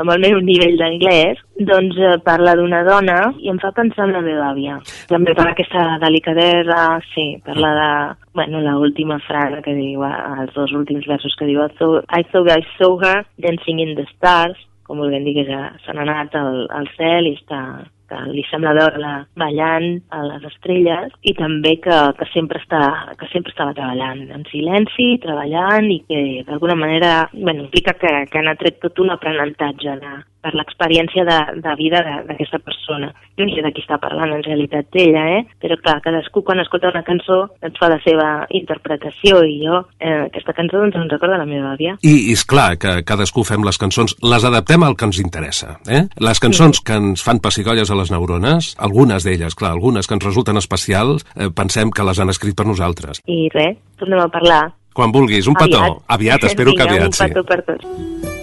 amb 0.00 0.12
el 0.12 0.22
meu 0.24 0.40
nivell 0.44 0.76
d'anglès, 0.80 1.40
doncs 1.68 1.98
eh, 1.98 2.16
parla 2.24 2.54
d'una 2.58 2.82
dona 2.86 3.18
i 3.42 3.50
em 3.52 3.58
fa 3.62 3.72
pensar 3.76 4.06
en 4.06 4.14
la 4.16 4.22
meva 4.24 4.50
àvia. 4.52 4.78
També 5.10 5.34
per 5.36 5.48
aquesta 5.50 5.84
delicadesa, 6.02 6.86
sí, 7.14 7.28
parla 7.46 7.74
de, 7.80 7.90
bueno, 8.38 8.62
la 8.64 8.76
última 8.78 9.18
frase 9.26 9.62
que 9.64 9.74
diu, 9.76 10.04
eh, 10.06 10.14
els 10.44 10.54
dos 10.54 10.72
últims 10.76 11.06
versos 11.08 11.36
que 11.38 11.48
diu 11.48 11.64
I 11.64 11.70
thought 11.78 12.50
I, 12.52 12.64
saw 12.78 12.98
her 13.02 13.24
dancing 13.38 13.80
in 13.80 13.96
the 13.98 14.06
stars, 14.14 14.58
com 14.86 15.00
volguem 15.02 15.24
dir 15.26 15.36
que 15.40 15.46
ja 15.50 15.62
n'ha 15.92 16.04
anat 16.04 16.36
al, 16.38 16.66
al 16.72 16.88
cel 16.96 17.28
i 17.28 17.36
està 17.36 17.60
que 18.08 18.20
li 18.32 18.44
sembla 18.48 18.74
veure-la 18.76 19.12
ballant 19.40 19.98
a 20.14 20.22
les 20.26 20.46
estrelles 20.48 21.12
i 21.22 21.34
també 21.38 21.76
que, 21.84 21.98
que, 22.18 22.28
sempre 22.32 22.60
està, 22.62 22.82
que 23.20 23.28
sempre 23.32 23.52
estava 23.52 23.76
treballant 23.76 24.24
en 24.34 24.46
silenci, 24.52 25.10
treballant 25.24 25.90
i 25.92 26.00
que 26.08 26.22
d'alguna 26.48 26.78
manera 26.78 27.12
bueno, 27.34 27.66
implica 27.66 27.96
que, 28.00 28.14
que 28.32 28.42
n'ha 28.42 28.56
tret 28.60 28.80
tot 28.84 28.98
un 29.04 29.12
aprenentatge 29.14 29.98
de, 30.02 30.14
per 30.48 30.56
l'experiència 30.56 31.24
de, 31.28 31.38
de 31.60 31.74
vida 31.76 32.00
d'aquesta 32.28 32.60
persona. 32.64 33.12
Jo 33.36 33.46
no 33.46 33.54
sé 33.54 33.62
de 33.64 33.72
qui 33.74 33.84
està 33.84 33.98
parlant 34.00 34.32
en 34.32 34.44
realitat 34.46 34.96
ella, 34.98 35.24
eh? 35.36 35.42
però 35.60 35.76
clar, 35.82 35.98
cadascú 36.04 36.42
quan 36.46 36.62
escolta 36.62 36.90
una 36.92 37.04
cançó 37.06 37.42
doncs 37.60 37.80
fa 37.80 37.90
la 37.92 38.00
seva 38.04 38.28
interpretació 38.56 39.42
i 39.44 39.58
jo 39.60 39.82
eh, 40.00 40.24
aquesta 40.24 40.56
cançó 40.56 40.80
doncs 40.80 40.96
em 40.96 41.08
recorda 41.10 41.40
la 41.40 41.48
meva 41.48 41.74
àvia. 41.74 41.98
I, 42.00 42.32
és 42.32 42.44
clar 42.48 42.70
que 42.80 42.98
cadascú 43.08 43.44
fem 43.46 43.66
les 43.66 43.80
cançons, 43.80 44.16
les 44.24 44.48
adaptem 44.48 44.86
al 44.86 44.96
que 44.96 45.08
ens 45.10 45.20
interessa. 45.22 45.76
Eh? 45.90 46.06
Les 46.24 46.40
cançons 46.42 46.80
que 46.80 46.96
ens 46.96 47.24
fan 47.24 47.42
pessigolles 47.44 47.92
a 47.92 47.98
les 47.98 48.12
neurones, 48.14 48.72
algunes 48.88 49.26
d'elles, 49.26 49.58
clar, 49.58 49.74
algunes 49.76 50.08
que 50.08 50.16
ens 50.16 50.26
resulten 50.26 50.60
especials, 50.60 51.28
eh, 51.36 51.52
pensem 51.52 51.92
que 51.92 52.06
les 52.08 52.22
han 52.22 52.32
escrit 52.32 52.56
per 52.56 52.66
nosaltres. 52.68 53.22
I 53.28 53.46
res, 53.54 53.78
tornem 54.00 54.24
a 54.24 54.32
parlar. 54.32 54.64
Quan 54.96 55.12
vulguis, 55.14 55.46
un 55.46 55.54
petó. 55.54 56.00
Aviat, 56.10 56.48
espero 56.50 56.74
que 56.74 56.82
Vinga, 56.82 56.96
aviat, 56.96 57.12
un 57.12 57.20
sí. 57.20 57.28
petó 57.28 57.46
per 57.46 57.62
tots. 57.68 58.37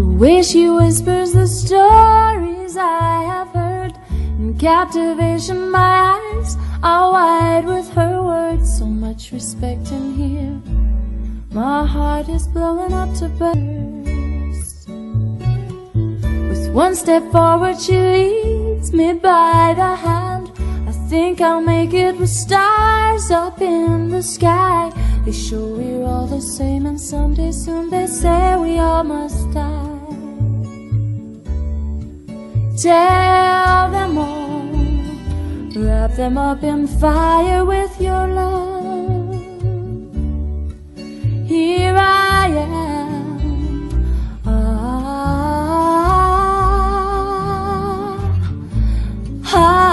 The 0.00 0.06
way 0.06 0.42
she 0.42 0.66
whispers 0.66 1.32
the 1.32 1.46
stories 1.46 2.74
I 2.74 3.22
have 3.32 3.48
heard. 3.48 3.92
In 4.38 4.56
captivation, 4.56 5.70
my 5.70 6.16
eyes 6.16 6.56
are 6.82 7.12
wide 7.12 7.66
with 7.66 7.86
her 7.90 8.22
words. 8.22 8.78
So 8.78 8.86
much 8.86 9.30
respect 9.30 9.92
in 9.92 10.14
here. 10.14 10.58
My 11.52 11.84
heart 11.84 12.30
is 12.30 12.48
blowing 12.48 12.94
up 12.94 13.14
to 13.18 13.28
burst. 13.28 14.88
With 16.48 16.72
one 16.72 16.94
step 16.94 17.30
forward, 17.30 17.78
she 17.78 17.98
leads 17.98 18.94
me 18.94 19.12
by 19.12 19.74
the 19.76 19.96
hand. 19.96 20.59
Think 21.10 21.40
I'll 21.40 21.60
make 21.60 21.92
it 21.92 22.16
with 22.20 22.30
stars 22.30 23.32
up 23.32 23.60
in 23.60 24.10
the 24.10 24.22
sky. 24.22 24.92
They 25.24 25.32
show 25.32 25.74
we're 25.74 26.04
all 26.04 26.28
the 26.28 26.40
same, 26.40 26.86
and 26.86 27.00
someday 27.00 27.50
soon 27.50 27.90
they 27.90 28.06
say 28.06 28.54
we 28.56 28.78
all 28.78 29.02
must 29.02 29.50
die. 29.52 29.88
Tell 32.80 33.90
them 33.90 34.18
all, 34.18 34.62
wrap 35.74 36.14
them 36.14 36.38
up 36.38 36.62
in 36.62 36.86
fire 36.86 37.64
with 37.64 38.00
your 38.00 38.28
love. 38.28 39.34
Here 41.48 41.96
I 41.98 42.46
am. 42.54 43.90
Ah, 44.46 44.60
I 49.52 49.89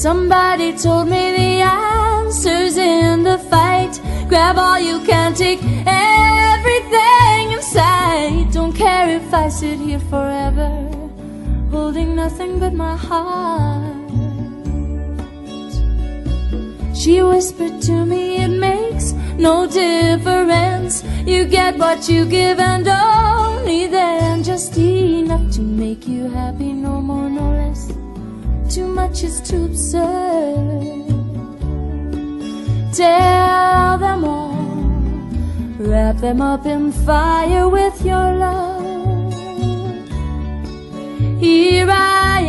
Somebody 0.00 0.72
told 0.78 1.08
me 1.08 1.30
the 1.36 1.60
answer's 1.60 2.78
in 2.78 3.22
the 3.22 3.36
fight. 3.36 4.00
Grab 4.30 4.56
all 4.56 4.80
you 4.80 5.04
can, 5.04 5.34
take 5.34 5.60
everything 5.86 7.52
in 7.52 7.60
sight. 7.60 8.48
Don't 8.50 8.72
care 8.72 9.10
if 9.10 9.34
I 9.34 9.50
sit 9.50 9.78
here 9.78 10.00
forever, 10.08 10.70
holding 11.70 12.14
nothing 12.16 12.58
but 12.58 12.72
my 12.72 12.96
heart. 12.96 14.10
She 16.96 17.22
whispered 17.22 17.82
to 17.82 18.06
me, 18.06 18.38
it 18.38 18.48
makes 18.48 19.12
no 19.36 19.66
difference. 19.66 21.04
You 21.26 21.44
get 21.44 21.76
what 21.76 22.08
you 22.08 22.24
give, 22.24 22.58
and 22.58 22.88
only 22.88 23.86
then 23.86 24.42
just 24.44 24.78
enough 24.78 25.52
to 25.56 25.60
make 25.60 26.08
you 26.08 26.30
happy, 26.30 26.72
no 26.72 27.02
more, 27.02 27.28
no 27.28 27.50
less. 27.50 27.99
Too 28.70 28.86
much 28.86 29.24
is 29.24 29.40
too 29.40 29.64
absurd. 29.64 31.04
Tell 32.94 33.98
them 33.98 34.24
all, 34.24 34.54
wrap 35.76 36.18
them 36.18 36.40
up 36.40 36.64
in 36.66 36.92
fire 36.92 37.68
with 37.68 38.04
your 38.04 38.32
love. 38.36 39.32
Here 41.40 41.88
I 41.90 42.39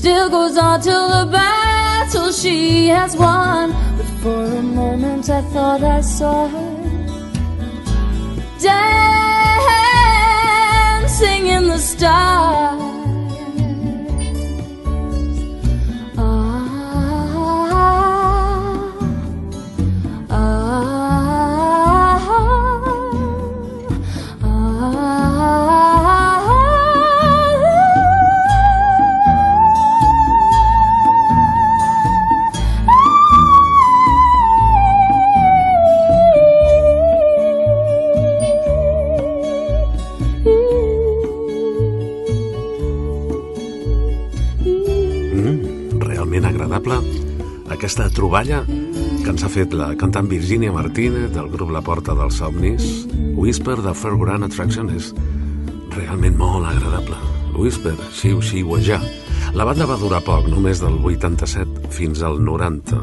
still 0.00 0.30
goes 0.30 0.56
on 0.56 0.80
till 0.80 1.08
the 1.08 1.26
battle 1.30 2.32
she 2.32 2.88
has 2.88 3.14
won. 3.14 3.70
But 3.98 4.06
for 4.22 4.44
a 4.44 4.62
moment 4.62 5.28
I 5.28 5.42
thought 5.52 5.82
I 5.82 6.00
saw 6.00 6.48
her 6.48 6.70
dancing 8.58 9.18
in 11.48 11.68
the 11.68 11.76
stars. 11.78 12.69
Aquesta 47.90 48.14
troballa 48.14 48.60
que 48.68 49.32
ens 49.32 49.42
ha 49.42 49.48
fet 49.50 49.72
la 49.74 49.88
cantant 49.98 50.28
Virginia 50.30 50.70
Martínez 50.70 51.32
del 51.34 51.48
grup 51.50 51.72
La 51.74 51.80
Porta 51.82 52.14
dels 52.14 52.36
Somnis. 52.38 52.84
Whisper 53.34 53.80
de 53.82 53.90
Fairground 53.98 54.46
Attraction 54.46 54.92
és 54.94 55.08
realment 55.96 56.36
molt 56.38 56.68
agradable. 56.70 57.18
Whisper, 57.58 57.96
xiu, 58.14 58.38
xiuejar. 58.46 59.00
La 59.58 59.66
banda 59.66 59.88
va 59.90 59.98
durar 59.98 60.22
poc, 60.22 60.46
només 60.46 60.78
del 60.78 61.00
87 61.02 61.90
fins 61.90 62.22
al 62.22 62.38
90. 62.46 63.00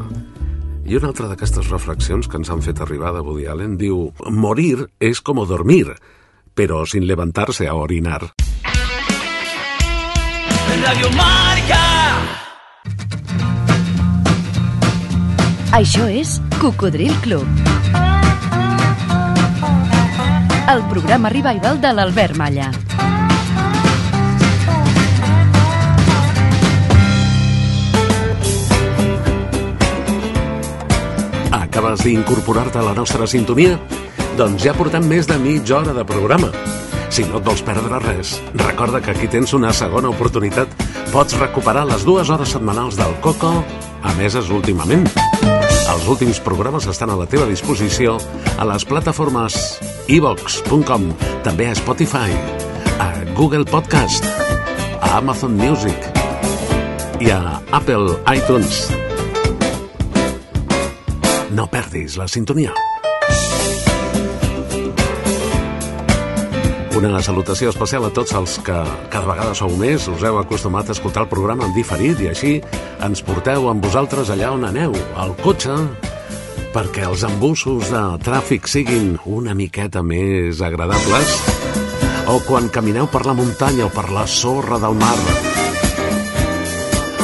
I 0.88 0.96
una 0.96 1.12
altra 1.12 1.28
d'aquestes 1.28 1.68
reflexions 1.68 2.24
que 2.24 2.40
ens 2.40 2.48
han 2.48 2.64
fet 2.64 2.80
arribar 2.80 3.12
de 3.12 3.20
Woody 3.20 3.44
Allen 3.44 3.76
diu 3.76 4.06
«Morir 4.32 4.88
és 5.04 5.20
com 5.20 5.44
dormir, 5.44 5.98
però 6.56 6.86
sin 6.88 7.04
levantarse 7.04 7.68
a 7.68 7.76
orinar». 7.76 8.22
Radio 10.80 11.12
Marca. 11.12 11.84
Això 15.68 16.06
és 16.08 16.38
Cocodril 16.56 17.12
Club. 17.20 17.44
El 20.72 20.80
programa 20.88 21.28
revival 21.28 21.76
de 21.80 21.90
l'Albert 21.92 22.36
Malla. 22.40 22.70
Acabes 31.52 32.00
d'incorporar-te 32.00 32.80
a 32.80 32.86
la 32.88 32.96
nostra 32.96 33.28
sintonia? 33.28 33.76
Doncs 34.40 34.64
ja 34.64 34.72
portem 34.72 35.04
més 35.04 35.28
de 35.28 35.36
mitja 35.36 35.82
hora 35.82 35.92
de 35.92 36.06
programa. 36.08 36.48
Si 37.12 37.28
no 37.28 37.42
et 37.42 37.44
vols 37.44 37.60
perdre 37.64 38.00
res, 38.06 38.38
recorda 38.56 39.02
que 39.04 39.12
aquí 39.12 39.28
tens 39.28 39.52
una 39.52 39.74
segona 39.76 40.08
oportunitat. 40.08 40.72
Pots 41.12 41.36
recuperar 41.36 41.84
les 41.92 42.08
dues 42.08 42.32
hores 42.32 42.56
setmanals 42.56 42.96
del 42.96 43.12
Coco, 43.20 43.52
emeses 44.16 44.48
últimament. 44.48 45.04
Els 46.08 46.22
últims 46.22 46.38
programes 46.40 46.86
estan 46.88 47.10
a 47.12 47.16
la 47.20 47.26
teva 47.28 47.44
disposició 47.44 48.14
a 48.56 48.64
les 48.64 48.86
plataformes 48.88 49.58
ivox.com, 50.08 51.04
també 51.44 51.66
a 51.68 51.74
Spotify. 51.76 52.32
Google 53.36 53.68
Podcast, 53.68 54.24
a 55.04 55.18
Amazon 55.18 55.52
Music 55.60 56.08
i 57.20 57.28
a 57.28 57.60
Apple 57.76 58.16
iTunes. 58.32 58.86
No 61.52 61.68
perdis 61.68 62.16
la 62.16 62.24
sintonia. 62.24 62.72
Una 66.98 67.20
salutació 67.22 67.68
especial 67.70 68.08
a 68.08 68.10
tots 68.10 68.32
els 68.34 68.56
que 68.66 68.74
cada 69.12 69.28
vegada 69.28 69.52
sou 69.54 69.70
més, 69.78 70.08
us 70.10 70.22
heu 70.26 70.34
acostumat 70.40 70.88
a 70.88 70.96
escoltar 70.96 71.22
el 71.22 71.28
programa 71.30 71.68
en 71.68 71.74
diferit 71.76 72.18
i 72.18 72.26
així 72.32 72.56
ens 73.06 73.22
porteu 73.22 73.68
amb 73.70 73.84
vosaltres 73.86 74.32
allà 74.34 74.48
on 74.56 74.66
aneu, 74.66 74.96
al 75.14 75.36
cotxe, 75.38 75.76
perquè 76.74 77.06
els 77.06 77.22
embussos 77.28 77.92
de 77.94 78.02
tràfic 78.26 78.66
siguin 78.66 79.14
una 79.30 79.54
miqueta 79.54 80.02
més 80.02 80.58
agradables 80.58 81.36
o 82.34 82.40
quan 82.48 82.66
camineu 82.66 83.06
per 83.06 83.22
la 83.28 83.36
muntanya 83.38 83.86
o 83.86 83.94
per 83.94 84.08
la 84.10 84.26
sorra 84.26 84.82
del 84.82 84.98
mar 84.98 85.14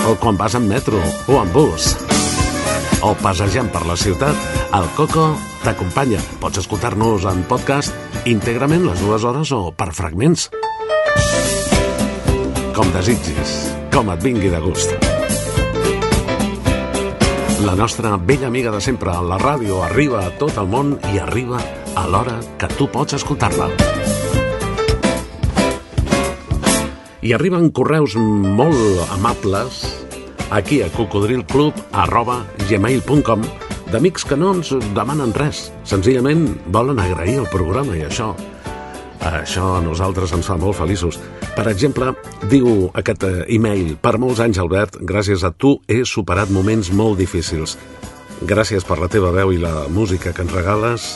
o 0.07 0.15
quan 0.23 0.39
vas 0.39 0.55
en 0.55 0.71
metro 0.71 1.03
o 1.27 1.43
en 1.43 1.51
bus 1.51 1.97
o 3.03 3.11
passejant 3.21 3.75
per 3.75 3.83
la 3.91 3.99
ciutat, 3.99 4.39
el 4.73 4.87
Coco 4.97 5.33
t'acompanya. 5.67 6.23
Pots 6.41 6.63
escoltar-nos 6.63 7.27
en 7.29 7.43
podcast 7.51 8.04
íntegrament 8.25 8.87
les 8.87 9.01
dues 9.05 9.25
hores 9.25 9.51
o 9.53 9.69
per 9.77 9.91
fragments. 9.93 10.49
Com 12.75 12.89
desitgis, 12.95 13.53
com 13.93 14.09
et 14.15 14.23
vingui 14.25 14.49
de 14.49 14.61
gust. 14.65 14.95
La 17.65 17.75
nostra 17.77 18.17
vella 18.17 18.49
amiga 18.49 18.73
de 18.73 18.81
sempre, 18.81 19.13
la 19.29 19.37
ràdio, 19.41 19.83
arriba 19.85 20.25
a 20.25 20.33
tot 20.41 20.57
el 20.61 20.71
món 20.73 20.97
i 21.13 21.21
arriba 21.21 21.61
a 21.95 22.07
l'hora 22.09 22.39
que 22.61 22.69
tu 22.79 22.89
pots 22.89 23.17
escoltar-la. 23.21 23.69
I 27.25 27.33
arriben 27.33 27.71
correus 27.73 28.17
molt 28.17 29.13
amables 29.13 29.85
aquí 30.51 30.83
a 30.85 30.91
cocodrilclub 30.93 31.77
arroba 31.93 32.43
d'amics 33.95 34.25
que 34.27 34.35
no 34.35 34.51
ens 34.57 34.73
demanen 34.97 35.31
res. 35.37 35.69
Senzillament 35.87 36.49
volen 36.75 36.99
agrair 36.99 37.39
el 37.45 37.49
programa 37.53 37.95
i 37.95 38.03
això 38.03 38.33
això 39.25 39.77
a 39.79 39.81
nosaltres 39.81 40.35
ens 40.37 40.49
fa 40.51 40.57
molt 40.61 40.77
feliços. 40.77 41.17
Per 41.55 41.65
exemple, 41.71 42.11
diu 42.51 42.91
aquest 42.93 43.25
eh, 43.25 43.45
e-mail, 43.55 43.95
per 44.03 44.19
molts 44.21 44.43
anys, 44.45 44.59
Albert, 44.61 44.99
gràcies 45.01 45.45
a 45.47 45.53
tu 45.53 45.79
he 45.89 46.03
superat 46.05 46.51
moments 46.53 46.91
molt 46.93 47.17
difícils. 47.23 47.79
Gràcies 48.45 48.85
per 48.85 48.99
la 49.01 49.09
teva 49.09 49.31
veu 49.33 49.55
i 49.55 49.63
la 49.63 49.87
música 49.89 50.35
que 50.35 50.45
ens 50.45 50.53
regales. 50.53 51.09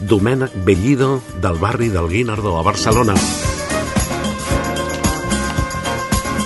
Domènec 0.00 0.54
Bellido, 0.64 1.18
del 1.42 1.58
barri 1.60 1.90
del 1.92 2.08
Guinardó, 2.08 2.56
a 2.56 2.64
Barcelona. 2.64 3.18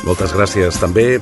Moltes 0.04 0.34
gràcies 0.34 0.80
també 0.82 1.20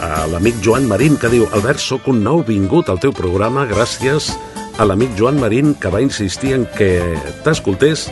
a 0.00 0.26
l'amic 0.30 0.60
Joan 0.62 0.86
Marín, 0.88 1.16
que 1.18 1.30
diu 1.32 1.46
Albert, 1.52 1.80
sóc 1.82 2.08
un 2.10 2.22
nou 2.24 2.42
vingut 2.46 2.88
al 2.88 3.00
teu 3.02 3.12
programa 3.14 3.66
gràcies 3.68 4.30
a 4.78 4.86
l'amic 4.86 5.16
Joan 5.18 5.40
Marín 5.42 5.74
que 5.74 5.90
va 5.90 6.02
insistir 6.04 6.54
en 6.54 6.66
que 6.78 6.90
t'escoltés 7.44 8.06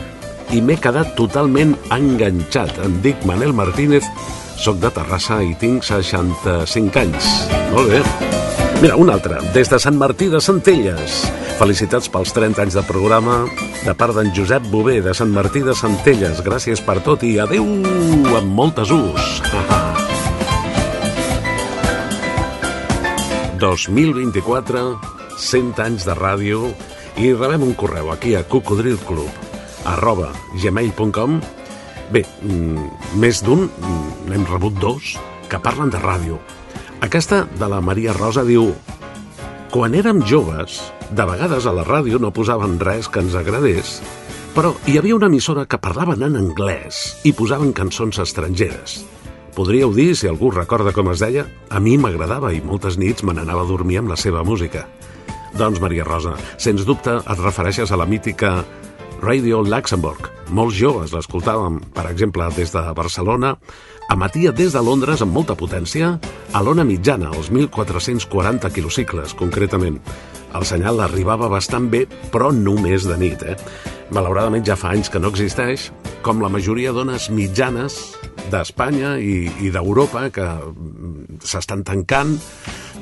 i 0.55 0.61
m'he 0.61 0.77
quedat 0.79 1.15
totalment 1.19 1.75
enganxat. 1.93 2.75
Em 2.83 2.99
dic 3.03 3.23
Manel 3.27 3.55
Martínez, 3.55 4.07
sóc 4.59 4.79
de 4.83 4.91
Terrassa 4.91 5.39
i 5.43 5.55
tinc 5.59 5.85
65 5.87 7.01
anys. 7.03 7.31
Molt 7.73 7.91
bé. 7.95 8.03
Mira, 8.81 8.99
un 8.99 9.09
altre, 9.09 9.39
des 9.55 9.71
de 9.71 9.79
Sant 9.81 9.97
Martí 9.97 10.27
de 10.29 10.41
Centelles. 10.43 11.23
Felicitats 11.57 12.11
pels 12.13 12.35
30 12.35 12.67
anys 12.67 12.77
de 12.77 12.85
programa 12.85 13.39
de 13.81 13.95
part 13.97 14.13
d'en 14.17 14.29
Josep 14.35 14.67
Bové 14.69 14.99
de 15.01 15.15
Sant 15.17 15.33
Martí 15.33 15.63
de 15.65 15.73
Centelles. 15.75 16.43
Gràcies 16.45 16.83
per 16.85 16.99
tot 17.07 17.25
i 17.25 17.37
adeu 17.41 17.65
amb 18.37 18.53
moltes 18.53 18.93
us. 18.93 19.37
2024, 23.57 24.81
100 25.37 25.79
anys 25.81 26.05
de 26.05 26.13
ràdio 26.17 26.71
i 27.17 27.31
rebem 27.33 27.63
un 27.65 27.73
correu 27.77 28.11
aquí 28.13 28.35
a 28.37 28.43
cocodrilclub 28.45 29.87
arroba 29.89 30.29
gmail.com 30.61 31.39
Bé, 32.13 32.21
mm, 32.41 33.17
més 33.19 33.41
d'un, 33.43 33.65
mm, 33.67 34.29
n'hem 34.29 34.45
rebut 34.47 34.77
dos, 34.79 35.17
que 35.49 35.59
parlen 35.59 35.89
de 35.89 35.99
ràdio. 35.99 36.37
Aquesta, 37.01 37.47
de 37.59 37.67
la 37.67 37.81
Maria 37.81 38.13
Rosa, 38.13 38.45
diu 38.47 38.73
Quan 39.71 39.93
érem 39.93 40.21
joves, 40.23 40.93
de 41.11 41.25
vegades 41.27 41.65
a 41.65 41.73
la 41.73 41.83
ràdio 41.83 42.19
no 42.19 42.31
posaven 42.31 42.79
res 42.79 43.09
que 43.11 43.19
ens 43.19 43.35
agradés, 43.35 44.01
però 44.55 44.73
hi 44.87 44.97
havia 44.97 45.15
una 45.15 45.27
emissora 45.27 45.65
que 45.65 45.77
parlaven 45.77 46.23
en 46.23 46.37
anglès 46.39 47.17
i 47.27 47.33
posaven 47.33 47.73
cançons 47.73 48.19
estrangeres. 48.23 49.03
Podríeu 49.57 49.89
dir, 49.89 50.13
si 50.13 50.27
algú 50.29 50.51
recorda 50.53 50.91
com 50.93 51.07
es 51.09 51.17
deia, 51.17 51.47
a 51.73 51.79
mi 51.81 51.95
m'agradava 51.97 52.51
i 52.53 52.59
moltes 52.61 52.93
nits 53.01 53.23
me 53.25 53.33
n'anava 53.33 53.63
a 53.65 53.65
dormir 53.65 53.97
amb 53.97 54.11
la 54.11 54.17
seva 54.21 54.43
música. 54.45 54.83
Doncs, 55.57 55.79
Maria 55.81 56.03
Rosa, 56.05 56.35
sens 56.61 56.83
dubte 56.85 57.15
et 57.17 57.41
refereixes 57.41 57.89
a 57.89 57.97
la 57.97 58.05
mítica 58.05 58.51
Radio 59.23 59.63
Luxembourg. 59.65 60.29
Molts 60.53 60.77
joves 60.77 61.15
l'escoltàvem, 61.15 61.79
per 61.89 62.05
exemple, 62.05 62.45
des 62.53 62.69
de 62.75 62.83
Barcelona, 62.93 63.55
emetia 64.13 64.53
des 64.53 64.77
de 64.77 64.83
Londres 64.85 65.25
amb 65.25 65.33
molta 65.33 65.57
potència 65.57 66.13
a 66.53 66.61
l'ona 66.61 66.85
mitjana, 66.85 67.33
als 67.33 67.49
1440 67.49 68.69
quilocicles, 68.77 69.33
concretament. 69.33 69.97
El 70.53 70.69
senyal 70.69 71.01
arribava 71.01 71.49
bastant 71.49 71.89
bé, 71.89 72.05
però 72.29 72.53
només 72.53 73.09
de 73.09 73.17
nit, 73.17 73.41
eh? 73.41 73.57
Malauradament 74.13 74.69
ja 74.69 74.77
fa 74.77 74.93
anys 74.93 75.09
que 75.09 75.17
no 75.17 75.33
existeix, 75.33 75.89
com 76.21 76.45
la 76.45 76.53
majoria 76.53 76.93
d'ones 76.93 77.31
mitjanes 77.33 78.16
d'Espanya 78.51 79.15
i, 79.19 79.47
i 79.65 79.71
d'Europa 79.73 80.27
que 80.33 80.45
mm, 80.45 81.39
s'estan 81.43 81.83
tancant 81.87 82.37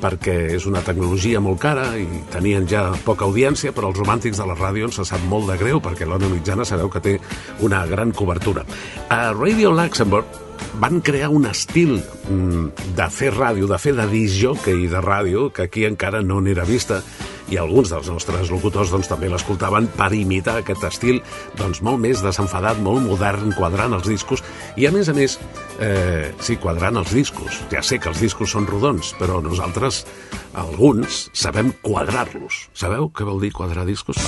perquè 0.00 0.34
és 0.56 0.66
una 0.68 0.82
tecnologia 0.84 1.40
molt 1.40 1.60
cara 1.62 1.86
i 1.96 2.06
tenien 2.32 2.66
ja 2.68 2.90
poca 3.04 3.24
audiència, 3.24 3.72
però 3.72 3.90
els 3.90 4.00
romàntics 4.00 4.40
de 4.40 4.48
la 4.48 4.56
ràdio 4.58 4.88
ens 4.90 5.00
sap 5.08 5.22
molt 5.30 5.48
de 5.50 5.56
greu 5.60 5.80
perquè 5.84 6.08
l'ona 6.08 6.28
mitjana 6.32 6.66
sabeu 6.68 6.90
que 6.92 7.00
té 7.04 7.14
una 7.64 7.84
gran 7.88 8.12
cobertura. 8.12 8.66
A 9.08 9.32
Radio 9.32 9.72
Luxembourg 9.72 10.44
van 10.80 11.00
crear 11.00 11.30
un 11.32 11.46
estil 11.48 11.96
mm, 11.96 12.92
de 12.96 13.08
fer 13.12 13.32
ràdio, 13.34 13.68
de 13.70 13.78
fer 13.80 13.94
de 13.96 14.06
disjockey 14.10 14.86
de 14.92 15.00
ràdio, 15.00 15.48
que 15.52 15.68
aquí 15.70 15.86
encara 15.88 16.22
no 16.22 16.42
n'era 16.44 16.68
vista, 16.68 17.02
i 17.52 17.58
alguns 17.60 17.92
dels 17.92 18.08
nostres 18.10 18.50
locutors 18.52 18.92
doncs, 18.94 19.10
també 19.10 19.30
l'escoltaven 19.30 19.88
per 19.96 20.10
imitar 20.16 20.58
aquest 20.60 20.86
estil 20.88 21.20
doncs, 21.58 21.82
molt 21.86 22.02
més 22.02 22.22
desenfadat, 22.24 22.80
molt 22.82 23.04
modern, 23.06 23.54
quadrant 23.56 23.96
els 23.96 24.08
discos, 24.08 24.44
i 24.76 24.88
a 24.88 24.92
més 24.94 25.10
a 25.10 25.16
més, 25.16 25.38
eh, 25.78 26.32
sí, 26.40 26.58
quadrant 26.62 26.98
els 27.02 27.14
discos. 27.14 27.62
Ja 27.72 27.82
sé 27.82 28.00
que 28.00 28.10
els 28.12 28.22
discos 28.22 28.54
són 28.56 28.66
rodons, 28.66 29.14
però 29.20 29.40
nosaltres, 29.44 30.04
alguns, 30.54 31.26
sabem 31.36 31.72
quadrar-los. 31.82 32.66
Sabeu 32.74 33.10
què 33.10 33.26
vol 33.28 33.42
dir 33.42 33.54
quadrar 33.56 33.86
discos? 33.86 34.20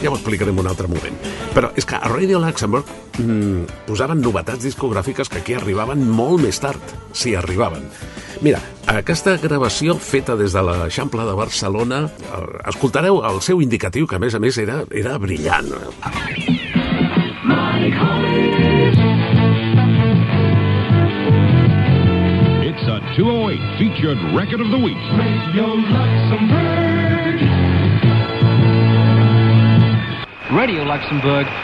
Ja 0.00 0.08
ho 0.08 0.16
explicarem 0.16 0.56
un 0.56 0.68
altre 0.70 0.88
moment. 0.88 1.16
Però 1.52 1.68
és 1.76 1.84
que 1.84 1.98
a 1.98 2.08
Radio 2.08 2.40
Luxembourg 2.40 2.88
mm, 3.20 3.84
posaven 3.88 4.22
novetats 4.24 4.64
discogràfiques 4.64 5.28
que 5.28 5.42
aquí 5.42 5.56
arribaven 5.58 6.06
molt 6.08 6.40
més 6.46 6.60
tard, 6.62 6.94
si 7.12 7.34
arribaven. 7.36 7.84
Mira, 8.40 8.62
aquesta 8.88 9.36
gravació 9.42 9.98
feta 10.00 10.38
des 10.40 10.54
de 10.56 10.62
l'Eixample 10.64 11.26
de 11.28 11.36
Barcelona, 11.36 12.06
eh, 12.08 12.44
escoltareu 12.72 13.20
el 13.28 13.42
seu 13.44 13.60
indicatiu, 13.60 14.08
que 14.08 14.16
a 14.16 14.22
més 14.22 14.34
a 14.34 14.40
més 14.40 14.56
era, 14.58 14.80
era 14.90 15.18
brillant. 15.20 15.68
It's 22.64 22.88
a 22.88 23.00
208 23.20 23.60
featured 23.76 24.16
record 24.32 24.64
of 24.64 24.70
the 24.72 24.80
week. 24.80 24.96
Radio 25.12 25.76
Luxembourg, 25.76 26.79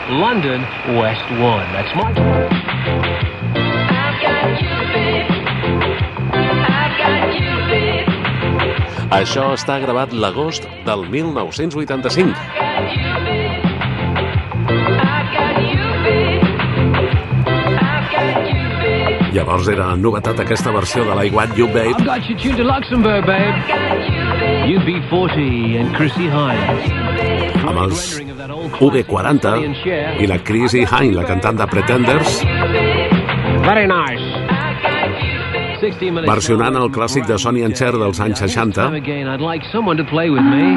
London, 0.09 0.63
West 0.95 1.27
1. 1.31 1.41
That's 1.75 1.91
my. 1.99 2.07
Això 9.11 9.49
està 9.57 9.81
gravat 9.83 10.15
l'agost 10.15 10.69
del 10.87 11.03
1985. 11.11 12.31
Llavors 19.35 19.67
era 19.69 19.97
novetat 19.99 20.39
aquesta 20.47 20.71
versió 20.73 21.03
de 21.05 21.19
l'I 21.19 21.35
Want 21.35 21.59
You 21.59 21.67
Babe 21.67 21.99
I've 21.99 22.07
got 22.07 22.31
you 22.31 22.37
tuned 22.39 22.57
to 22.59 22.65
Luxembourg, 22.65 23.27
babe. 23.27 23.53
UB40 24.71 25.81
and 25.81 25.95
Chrissy 25.95 26.31
Hines. 26.31 27.36
Amb 27.67 27.79
els 27.83 28.03
UB40 28.81 30.21
i 30.23 30.27
la 30.31 30.39
Chrissy 30.47 30.85
Hine, 30.87 31.15
la 31.17 31.25
cantant 31.29 31.59
de 31.59 31.67
Pretenders, 31.71 32.41
Very 33.67 33.87
nice. 33.89 34.23
16 35.81 36.11
minutes. 36.15 36.29
versionant 36.31 36.77
el 36.79 36.89
clàssic 36.91 37.27
de 37.29 37.37
Sonny 37.39 37.63
and 37.67 37.77
Cher 37.77 37.93
dels 37.93 38.19
anys 38.21 38.39
60. 38.41 38.73
Time 38.73 38.95
again, 38.95 39.29
I'd 39.29 39.41
like 39.45 39.63
someone 39.73 39.97
to 39.99 40.05
play 40.05 40.31
with 40.31 40.43
me. 40.43 40.73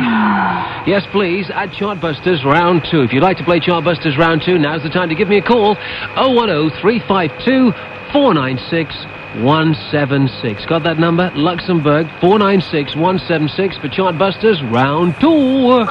Yes, 0.87 1.05
please, 1.13 1.49
at 1.53 1.69
Chartbusters 1.71 2.43
Round 2.43 2.81
2. 2.91 3.03
If 3.03 3.13
you'd 3.13 3.23
like 3.23 3.37
to 3.37 3.45
play 3.45 3.59
Chartbusters 3.59 4.17
Round 4.17 4.41
2, 4.45 4.57
now's 4.59 4.83
the 4.83 4.89
time 4.89 5.07
to 5.09 5.15
give 5.15 5.29
me 5.29 5.37
a 5.37 5.41
call. 5.41 5.75
010 6.15 6.71
352 6.81 7.71
496 8.11 8.91
176. 9.37 10.65
Got 10.65 10.83
that 10.83 10.97
number? 10.97 11.31
Luxembourg 11.35 12.07
496 12.19 12.95
176 12.95 13.77
for 13.77 13.87
Chartbusters 13.89 14.59
Round 14.71 15.13
2. 15.21 15.85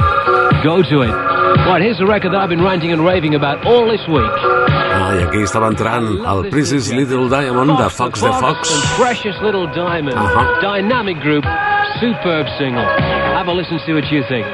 Go 0.64 0.82
to 0.82 1.02
it. 1.02 1.14
Right, 1.66 1.80
here's 1.80 1.98
the 1.98 2.06
record 2.06 2.32
that 2.32 2.40
I've 2.40 2.48
been 2.48 2.62
ranting 2.62 2.92
and 2.92 3.04
raving 3.04 3.34
about 3.34 3.64
all 3.64 3.86
this 3.86 4.02
week. 4.08 4.30
Ah, 4.90 5.14
i 5.14 5.22
aquí 5.22 5.42
estava 5.42 5.68
entrant 5.68 6.08
el 6.26 6.50
Precious 6.50 6.90
Little 6.90 7.28
Diamond 7.28 7.78
de 7.78 7.88
Fox 7.90 8.20
the 8.20 8.32
Fox. 8.32 8.68
Precious 8.96 9.36
Little 9.40 9.66
Diamond. 9.72 10.18
Uh-huh. 10.18 10.60
Dynamic 10.60 11.20
group, 11.20 11.44
superb 12.00 12.46
single. 12.58 12.84
Have 12.84 13.48
a 13.48 13.52
listen, 13.52 13.78
see 13.86 13.92
what 13.92 14.10
you 14.10 14.22
think. 14.28 14.46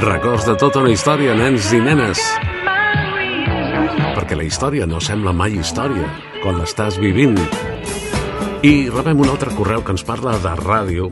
Records 0.00 0.46
de 0.48 0.54
tota 0.56 0.80
una 0.80 0.88
història, 0.94 1.34
nens 1.36 1.66
i 1.76 1.78
nenes. 1.84 2.20
Perquè 4.16 4.38
la 4.38 4.46
història 4.46 4.86
no 4.88 4.96
sembla 4.96 5.34
mai 5.36 5.58
història 5.60 6.06
quan 6.40 6.56
l'estàs 6.56 6.96
vivint. 7.02 7.36
I 8.64 8.88
rebem 8.88 9.20
un 9.20 9.28
altre 9.28 9.52
correu 9.58 9.84
que 9.84 9.92
ens 9.92 10.06
parla 10.08 10.38
de 10.40 10.54
ràdio 10.62 11.10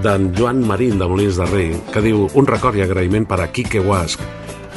d'en 0.00 0.30
Joan 0.32 0.64
Marín 0.64 0.96
de 0.96 1.10
Molins 1.10 1.36
de 1.36 1.50
Rei, 1.52 1.76
que 1.92 2.00
diu 2.00 2.24
un 2.32 2.48
record 2.48 2.80
i 2.80 2.86
agraïment 2.86 3.28
per 3.28 3.42
a 3.44 3.50
Quique 3.52 3.84
Guasc. 3.84 4.24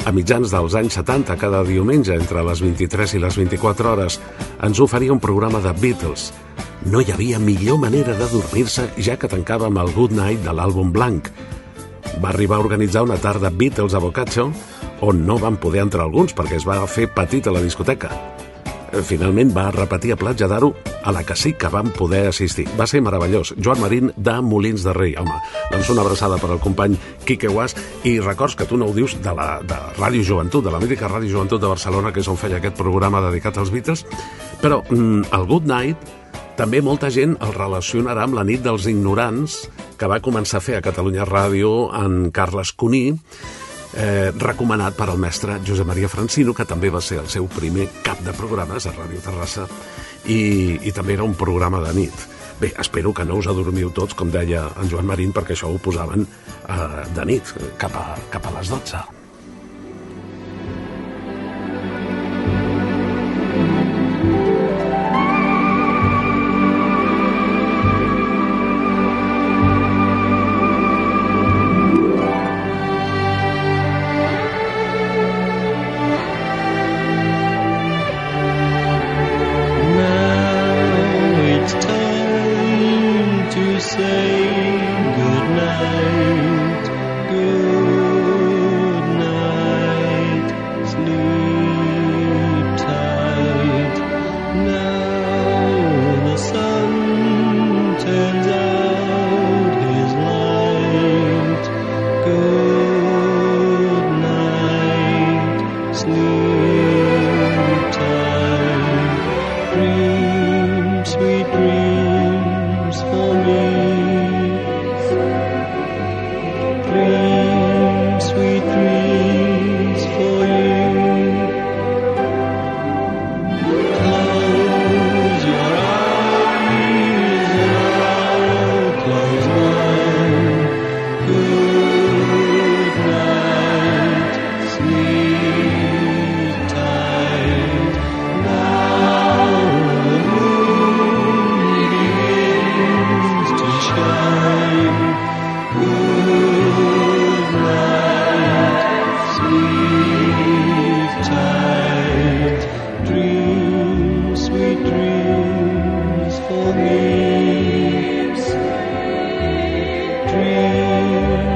A 0.04 0.12
mitjans 0.12 0.52
dels 0.52 0.76
anys 0.76 1.00
70, 1.00 1.40
cada 1.40 1.64
diumenge, 1.64 2.12
entre 2.12 2.44
les 2.44 2.60
23 2.60 3.16
i 3.16 3.24
les 3.24 3.40
24 3.40 3.92
hores, 3.94 4.20
ens 4.60 4.84
oferia 4.84 5.16
un 5.16 5.24
programa 5.24 5.64
de 5.64 5.72
Beatles. 5.80 6.34
No 6.92 7.00
hi 7.00 7.14
havia 7.16 7.40
millor 7.40 7.80
manera 7.80 8.12
de 8.20 8.28
dormir-se 8.28 8.90
ja 9.00 9.16
que 9.16 9.32
tancàvem 9.32 9.80
el 9.80 9.96
Good 9.96 10.12
Night 10.12 10.44
de 10.44 10.52
l'àlbum 10.52 10.92
blanc. 10.92 11.32
Va 12.22 12.32
arribar 12.32 12.58
a 12.58 12.64
organitzar 12.64 13.04
una 13.06 13.20
tarda 13.20 13.50
Beatles 13.50 13.94
a 13.94 14.02
Boccaccio, 14.02 14.50
on 15.00 15.24
no 15.26 15.38
van 15.38 15.60
poder 15.60 15.84
entrar 15.84 16.08
alguns 16.08 16.34
perquè 16.34 16.58
es 16.58 16.66
va 16.66 16.80
fer 16.90 17.06
petit 17.14 17.46
a 17.46 17.54
la 17.54 17.62
discoteca. 17.62 18.10
Finalment 19.04 19.50
va 19.52 19.68
repetir 19.74 20.14
a 20.14 20.16
Platja 20.16 20.48
d'Aro, 20.48 20.70
a 21.04 21.12
la 21.12 21.22
que 21.24 21.36
sí 21.36 21.52
que 21.52 21.68
vam 21.68 21.90
poder 21.92 22.26
assistir. 22.30 22.64
Va 22.78 22.86
ser 22.88 23.02
meravellós. 23.04 23.52
Joan 23.60 23.82
Marín 23.82 24.12
de 24.16 24.38
Molins 24.40 24.84
de 24.84 24.94
Rei. 24.96 25.14
Home, 25.20 25.36
doncs 25.70 25.90
una 25.92 26.02
abraçada 26.02 26.38
per 26.40 26.50
al 26.54 26.60
company 26.60 26.96
Quique 27.26 27.50
Guas 27.52 27.76
i 28.08 28.18
records 28.20 28.56
que 28.56 28.66
tu 28.66 28.78
no 28.80 28.88
ho 28.88 28.96
dius 28.96 29.18
de 29.22 29.34
la 29.36 29.60
de 29.60 29.78
Ràdio 29.98 30.24
Joventut, 30.24 30.64
de 30.64 30.72
la 30.72 30.80
mítica 30.80 31.10
Ràdio 31.10 31.36
Joventut 31.36 31.60
de 31.60 31.68
Barcelona, 31.68 32.12
que 32.12 32.24
és 32.24 32.32
on 32.32 32.40
feia 32.40 32.62
aquest 32.62 32.80
programa 32.80 33.22
dedicat 33.28 33.60
als 33.60 33.72
Beatles. 33.74 34.06
Però 34.62 34.80
mm, 34.88 35.28
el 35.36 35.46
Good 35.52 35.68
Night 35.68 36.17
també 36.58 36.80
molta 36.82 37.06
gent 37.14 37.36
el 37.44 37.52
relacionarà 37.54 38.24
amb 38.26 38.34
la 38.34 38.42
nit 38.42 38.64
dels 38.64 38.88
ignorants 38.90 39.60
que 39.98 40.08
va 40.10 40.18
començar 40.24 40.58
a 40.58 40.64
fer 40.64 40.78
a 40.78 40.82
Catalunya 40.82 41.26
Ràdio 41.28 41.70
en 41.94 42.32
Carles 42.34 42.72
Cuní, 42.74 43.12
eh, 43.94 44.32
recomanat 44.34 44.96
per 44.98 45.06
al 45.08 45.20
mestre 45.22 45.60
Josep 45.66 45.86
Maria 45.86 46.10
Francino, 46.10 46.54
que 46.54 46.66
també 46.66 46.90
va 46.90 47.00
ser 47.00 47.20
el 47.22 47.28
seu 47.30 47.46
primer 47.46 47.86
cap 48.02 48.18
de 48.26 48.34
programes 48.34 48.86
a 48.86 48.94
Ràdio 48.96 49.22
Terrassa, 49.22 49.68
i, 50.26 50.80
i 50.82 50.92
també 50.92 51.14
era 51.14 51.28
un 51.28 51.38
programa 51.38 51.80
de 51.86 51.94
nit. 51.94 52.26
Bé, 52.58 52.72
espero 52.74 53.14
que 53.14 53.24
no 53.24 53.38
us 53.38 53.46
adormiu 53.46 53.92
tots, 53.94 54.18
com 54.18 54.34
deia 54.34 54.66
en 54.82 54.90
Joan 54.90 55.06
Marín, 55.06 55.30
perquè 55.30 55.54
això 55.54 55.70
ho 55.70 55.78
posaven 55.78 56.26
eh, 56.26 57.06
de 57.14 57.28
nit, 57.30 57.54
cap 57.78 57.94
a, 57.94 58.08
cap 58.34 58.50
a 58.50 58.58
les 58.58 58.74
12. 58.74 59.17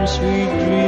Sweet 0.07 0.49
dreams 0.59 0.82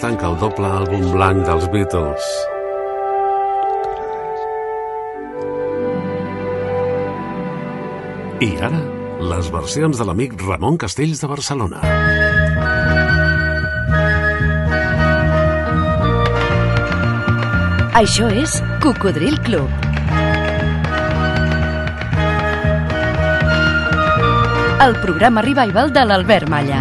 tanca 0.00 0.30
el 0.30 0.36
doble 0.40 0.64
àlbum 0.64 1.10
blanc 1.12 1.44
dels 1.44 1.66
Beatles. 1.72 2.28
I 8.40 8.48
ara, 8.64 8.80
les 9.32 9.50
versions 9.52 10.00
de 10.00 10.06
l'amic 10.08 10.38
Ramon 10.40 10.78
Castells 10.80 11.20
de 11.20 11.28
Barcelona. 11.28 11.82
Això 18.00 18.30
és 18.32 18.56
Cocodril 18.80 19.36
Club. 19.44 19.68
El 24.80 24.96
programa 25.04 25.44
revival 25.44 25.92
de 25.92 26.08
l'Albert 26.08 26.48
Malla. 26.48 26.80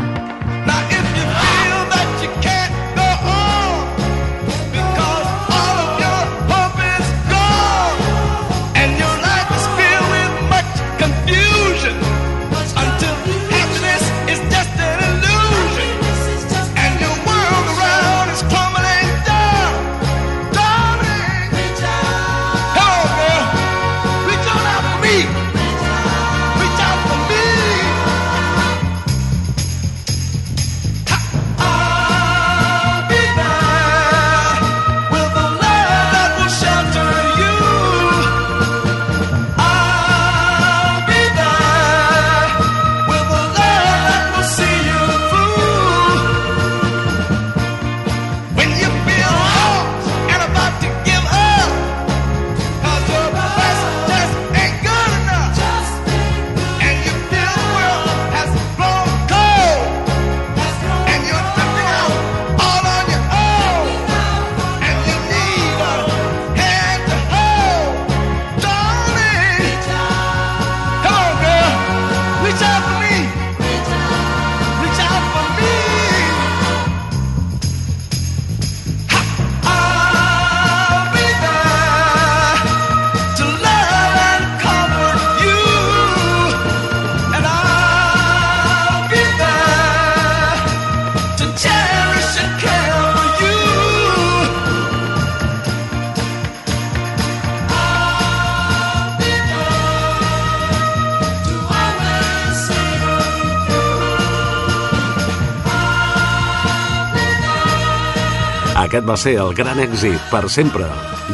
Va 109.10 109.16
ser 109.18 109.40
el 109.42 109.56
gran 109.58 109.80
èxit 109.82 110.26
per 110.30 110.44
sempre 110.54 110.86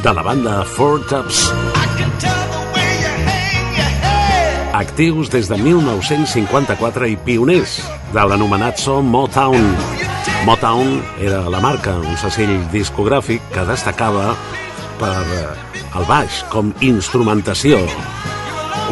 de 0.04 0.12
la 0.16 0.22
banda 0.24 0.62
Four 0.64 1.02
Tops. 1.10 1.42
Actius 4.80 5.32
des 5.34 5.50
de 5.52 5.58
1954 5.60 7.10
i 7.12 7.18
pioners 7.26 7.74
de 8.14 8.24
l'anomenat 8.30 8.80
so 8.80 9.02
Motown. 9.04 9.68
Motown 10.48 11.02
era 11.20 11.42
la 11.52 11.60
marca, 11.60 11.98
un 12.00 12.16
segell 12.22 12.54
discogràfic 12.72 13.44
que 13.52 13.68
destacava 13.68 14.32
per 15.02 15.20
eh, 15.36 15.44
el 16.00 16.08
baix 16.08 16.46
com 16.54 16.72
instrumentació, 16.80 17.82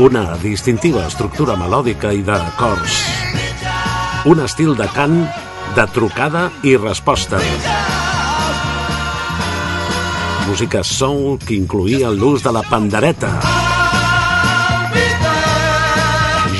una 0.04 0.26
distintiva 0.44 1.08
estructura 1.08 1.56
melòdica 1.56 2.12
i 2.12 2.26
de 2.28 2.42
cors, 2.60 3.00
un 4.28 4.44
estil 4.44 4.76
de 4.76 4.92
cant 4.98 5.22
de 5.78 5.88
trucada 5.96 6.50
i 6.68 6.76
resposta, 6.76 7.40
música 10.48 10.84
soul 10.84 11.38
que 11.40 11.56
incluïa 11.56 12.10
l'ús 12.12 12.44
de 12.44 12.52
la 12.52 12.62
pandereta, 12.68 13.30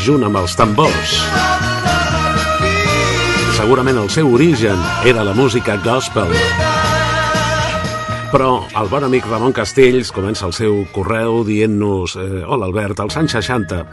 junt 0.06 0.24
amb 0.28 0.40
els 0.40 0.56
tambors. 0.60 1.16
Segurament 3.58 4.00
el 4.02 4.10
seu 4.12 4.32
origen 4.34 4.80
era 5.08 5.24
la 5.24 5.36
música 5.36 5.78
gospel. 5.84 6.32
Però 8.34 8.64
el 8.80 8.90
bon 8.90 9.06
amic 9.06 9.28
Ramon 9.30 9.54
Castells 9.54 10.10
comença 10.16 10.48
el 10.48 10.56
seu 10.58 10.80
correu 10.96 11.44
dient-nos 11.46 12.16
eh, 12.18 12.42
Hola 12.42 12.66
Albert, 12.66 13.04
als 13.04 13.20
anys 13.20 13.36
60 13.38 13.84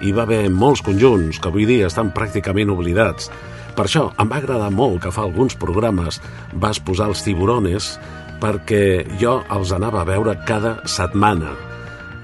hi 0.00 0.14
va 0.16 0.24
haver 0.24 0.46
molts 0.48 0.80
conjunts 0.86 1.36
que 1.36 1.50
avui 1.50 1.66
dia 1.68 1.90
estan 1.90 2.14
pràcticament 2.16 2.72
oblidats. 2.72 3.28
Per 3.76 3.84
això 3.84 4.08
em 4.16 4.30
va 4.30 4.40
agradar 4.40 4.70
molt 4.72 5.02
que 5.04 5.12
fa 5.12 5.26
alguns 5.26 5.54
programes 5.60 6.18
vas 6.56 6.80
posar 6.80 7.10
els 7.12 7.22
tiburones 7.26 7.92
perquè 8.40 9.04
jo 9.20 9.40
els 9.52 9.72
anava 9.76 10.02
a 10.02 10.08
veure 10.08 10.36
cada 10.48 10.78
setmana. 10.88 11.52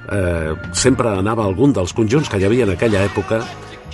Eh, 0.06 0.54
sempre 0.72 1.10
anava 1.18 1.44
a 1.44 1.50
algun 1.50 1.74
dels 1.76 1.94
conjunts 1.96 2.30
que 2.30 2.38
hi 2.38 2.46
havia 2.46 2.66
en 2.66 2.74
aquella 2.76 3.04
època 3.04 3.42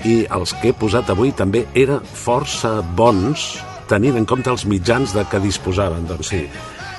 i 0.04 0.22
els 0.34 0.52
que 0.60 0.70
he 0.70 0.76
posat 0.76 1.10
avui 1.12 1.32
també 1.36 1.64
eren 1.78 2.02
força 2.04 2.80
bons 2.96 3.54
tenint 3.90 4.16
en 4.16 4.26
compte 4.28 4.50
els 4.50 4.64
mitjans 4.68 5.14
de 5.16 5.24
què 5.28 5.40
disposaven. 5.42 6.06
Doncs 6.08 6.32
sí, 6.32 6.42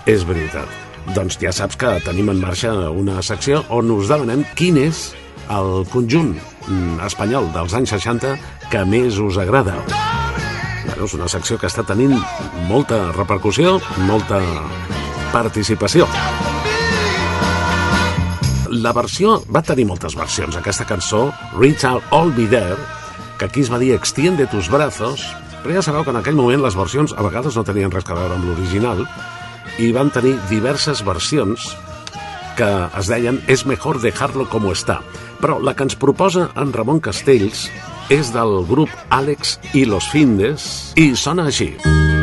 és 0.09 0.25
veritat. 0.27 0.69
Doncs 1.13 1.39
ja 1.41 1.51
saps 1.51 1.77
que 1.79 1.97
tenim 2.05 2.31
en 2.31 2.39
marxa 2.41 2.73
una 2.89 3.21
secció 3.25 3.63
on 3.75 3.91
us 3.91 4.11
demanem 4.11 4.45
quin 4.55 4.79
és 4.79 5.09
el 5.51 5.83
conjunt 5.91 6.35
mm, 6.37 6.99
espanyol 7.07 7.49
dels 7.55 7.75
anys 7.75 7.95
60 7.97 8.35
que 8.71 8.85
més 8.87 9.19
us 9.19 9.39
agrada. 9.41 9.75
Bueno, 10.83 11.07
és 11.07 11.15
una 11.17 11.29
secció 11.31 11.59
que 11.59 11.67
està 11.67 11.83
tenint 11.87 12.15
molta 12.69 13.09
repercussió, 13.17 13.79
molta 14.07 14.39
participació. 15.33 16.07
La 18.73 18.93
versió... 18.95 19.39
Va 19.53 19.61
tenir 19.65 19.85
moltes 19.89 20.15
versions, 20.17 20.55
aquesta 20.57 20.85
cançó, 20.89 21.27
Reach 21.57 21.85
Out 21.89 22.13
All 22.15 22.33
Be 22.33 22.47
There, 22.49 22.77
que 23.37 23.45
aquí 23.49 23.61
es 23.65 23.71
va 23.73 23.81
dir 23.81 23.93
Extiende 23.97 24.47
tus 24.49 24.69
brazos, 24.71 25.25
però 25.63 25.77
ja 25.77 25.85
sabeu 25.85 26.03
que 26.05 26.13
en 26.13 26.19
aquell 26.19 26.37
moment 26.37 26.63
les 26.63 26.77
versions 26.77 27.13
a 27.15 27.25
vegades 27.25 27.57
no 27.57 27.65
tenien 27.67 27.91
res 27.93 28.05
a 28.09 28.17
veure 28.17 28.37
amb 28.37 28.49
l'original 28.49 29.05
i 29.81 29.91
van 29.95 30.11
tenir 30.13 30.35
diverses 30.49 31.01
versions 31.05 31.71
que 32.57 32.69
es 32.99 33.09
deien 33.09 33.39
És 33.47 33.65
mejor 33.65 34.01
dejarlo 34.01 34.45
como 34.49 34.71
está. 34.71 35.01
Però 35.41 35.57
la 35.59 35.73
que 35.73 35.87
ens 35.87 35.97
proposa 35.97 36.51
en 36.55 36.73
Ramon 36.73 37.01
Castells 37.01 37.65
és 38.13 38.33
del 38.35 38.61
grup 38.69 38.91
Àlex 39.09 39.57
i 39.73 39.87
los 39.89 40.11
Findes 40.13 40.93
i 40.99 41.13
sona 41.17 41.49
així. 41.49 41.73
Si 41.81 42.22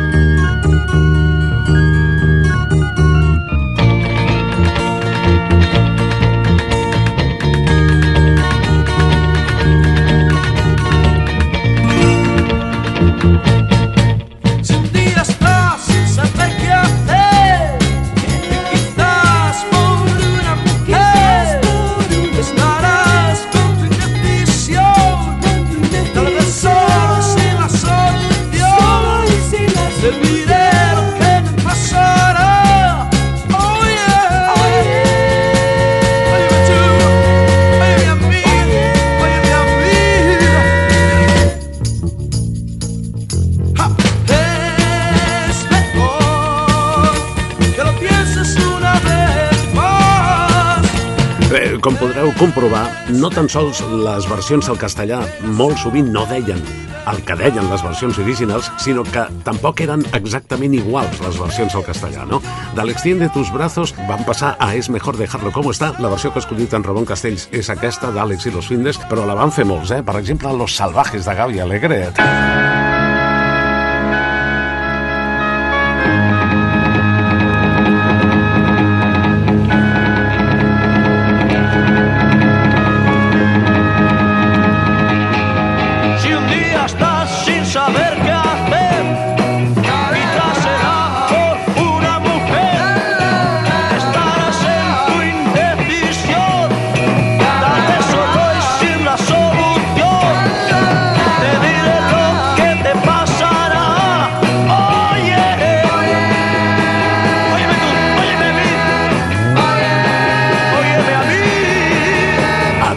tan 53.31 53.49
sols 53.49 53.81
les 54.03 54.27
versions 54.29 54.69
al 54.69 54.79
castellà 54.79 55.21
molt 55.57 55.79
sovint 55.79 56.09
no 56.11 56.25
deien 56.29 56.61
el 57.09 57.21
que 57.25 57.35
deien 57.35 57.69
les 57.69 57.81
versions 57.83 58.19
originals, 58.21 58.69
sinó 58.77 59.03
que 59.03 59.23
tampoc 59.45 59.81
eren 59.81 60.03
exactament 60.17 60.75
iguals 60.77 61.21
les 61.23 61.39
versions 61.41 61.75
al 61.75 61.85
castellà, 61.87 62.27
no? 62.29 62.41
De 62.77 62.85
l'Extiende 62.85 63.31
tus 63.33 63.51
brazos 63.53 63.95
van 64.09 64.25
passar 64.27 64.55
a 64.59 64.71
Es 64.75 64.89
mejor 64.89 65.17
dejarlo 65.17 65.51
como 65.51 65.71
está. 65.71 65.93
La 65.99 66.09
versió 66.09 66.31
que 66.31 66.39
ha 66.39 66.45
escollit 66.45 66.73
en 66.73 66.83
Ramon 66.83 67.05
Castells 67.05 67.49
és 67.51 67.69
aquesta 67.69 68.11
d'Àlex 68.13 68.47
i 68.47 68.55
los 68.55 68.69
Findes, 68.71 69.01
però 69.09 69.25
la 69.25 69.35
van 69.35 69.51
fer 69.51 69.65
molts, 69.65 69.91
eh? 69.91 70.03
Per 70.03 70.17
exemple, 70.17 70.53
Los 70.53 70.75
salvajes 70.75 71.25
de 71.25 71.35
Gaby 71.35 71.59
Alegret. 71.59 72.15
Si 72.15 72.60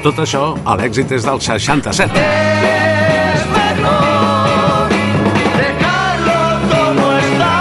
tot 0.04 0.18
això, 0.20 0.52
l'èxit 0.76 1.14
és 1.16 1.24
del 1.24 1.40
67. 1.40 2.20
Es 2.20 3.44
mejor 3.54 4.92
dejarlo 5.56 6.40
como 6.72 7.06
está. 7.22 7.54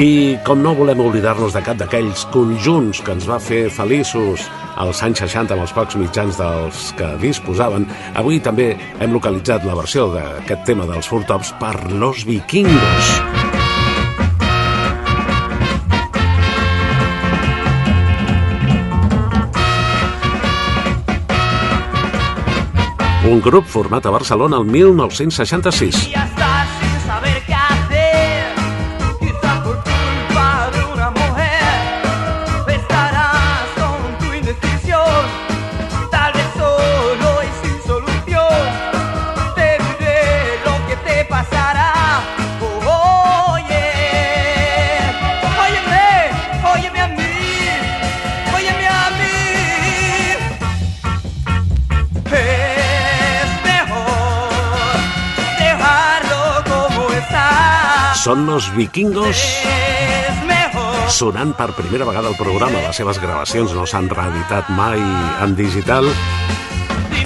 I 0.00 0.38
com 0.46 0.64
no 0.64 0.72
volem 0.78 1.04
oblidar-nos 1.04 1.52
de 1.52 1.62
cap 1.66 1.76
d'aquells 1.76 2.24
conjunts 2.32 3.04
que 3.04 3.12
ens 3.12 3.28
va 3.28 3.36
fer 3.36 3.66
feliços 3.68 4.48
als 4.80 5.04
anys 5.04 5.20
60 5.26 5.52
amb 5.52 5.66
els 5.66 5.76
pocs 5.76 6.00
mitjans 6.00 6.40
dels 6.40 6.88
que 6.96 7.12
disposaven, 7.20 7.84
avui 8.16 8.40
també 8.40 8.72
hem 8.98 9.12
localitzat 9.12 9.68
la 9.68 9.76
versió 9.76 10.08
d'aquest 10.16 10.64
tema 10.72 10.88
dels 10.88 11.12
Four 11.12 11.28
Tops 11.28 11.52
per 11.60 11.76
Los 11.92 12.24
Vikingos. 12.24 13.41
Un 23.32 23.40
grup 23.40 23.64
format 23.64 24.04
a 24.04 24.10
Barcelona 24.12 24.58
el 24.60 24.66
1966. 24.66 26.02
Són 58.22 58.44
los 58.46 58.68
vikingos 58.76 59.40
sonant 61.10 61.56
per 61.58 61.72
primera 61.74 62.06
vegada 62.06 62.30
al 62.30 62.36
programa. 62.38 62.78
Les 62.84 63.00
seves 63.00 63.18
gravacions 63.18 63.72
no 63.74 63.82
s'han 63.82 64.06
reeditat 64.06 64.68
mai 64.70 65.02
en 65.42 65.56
digital. 65.58 66.06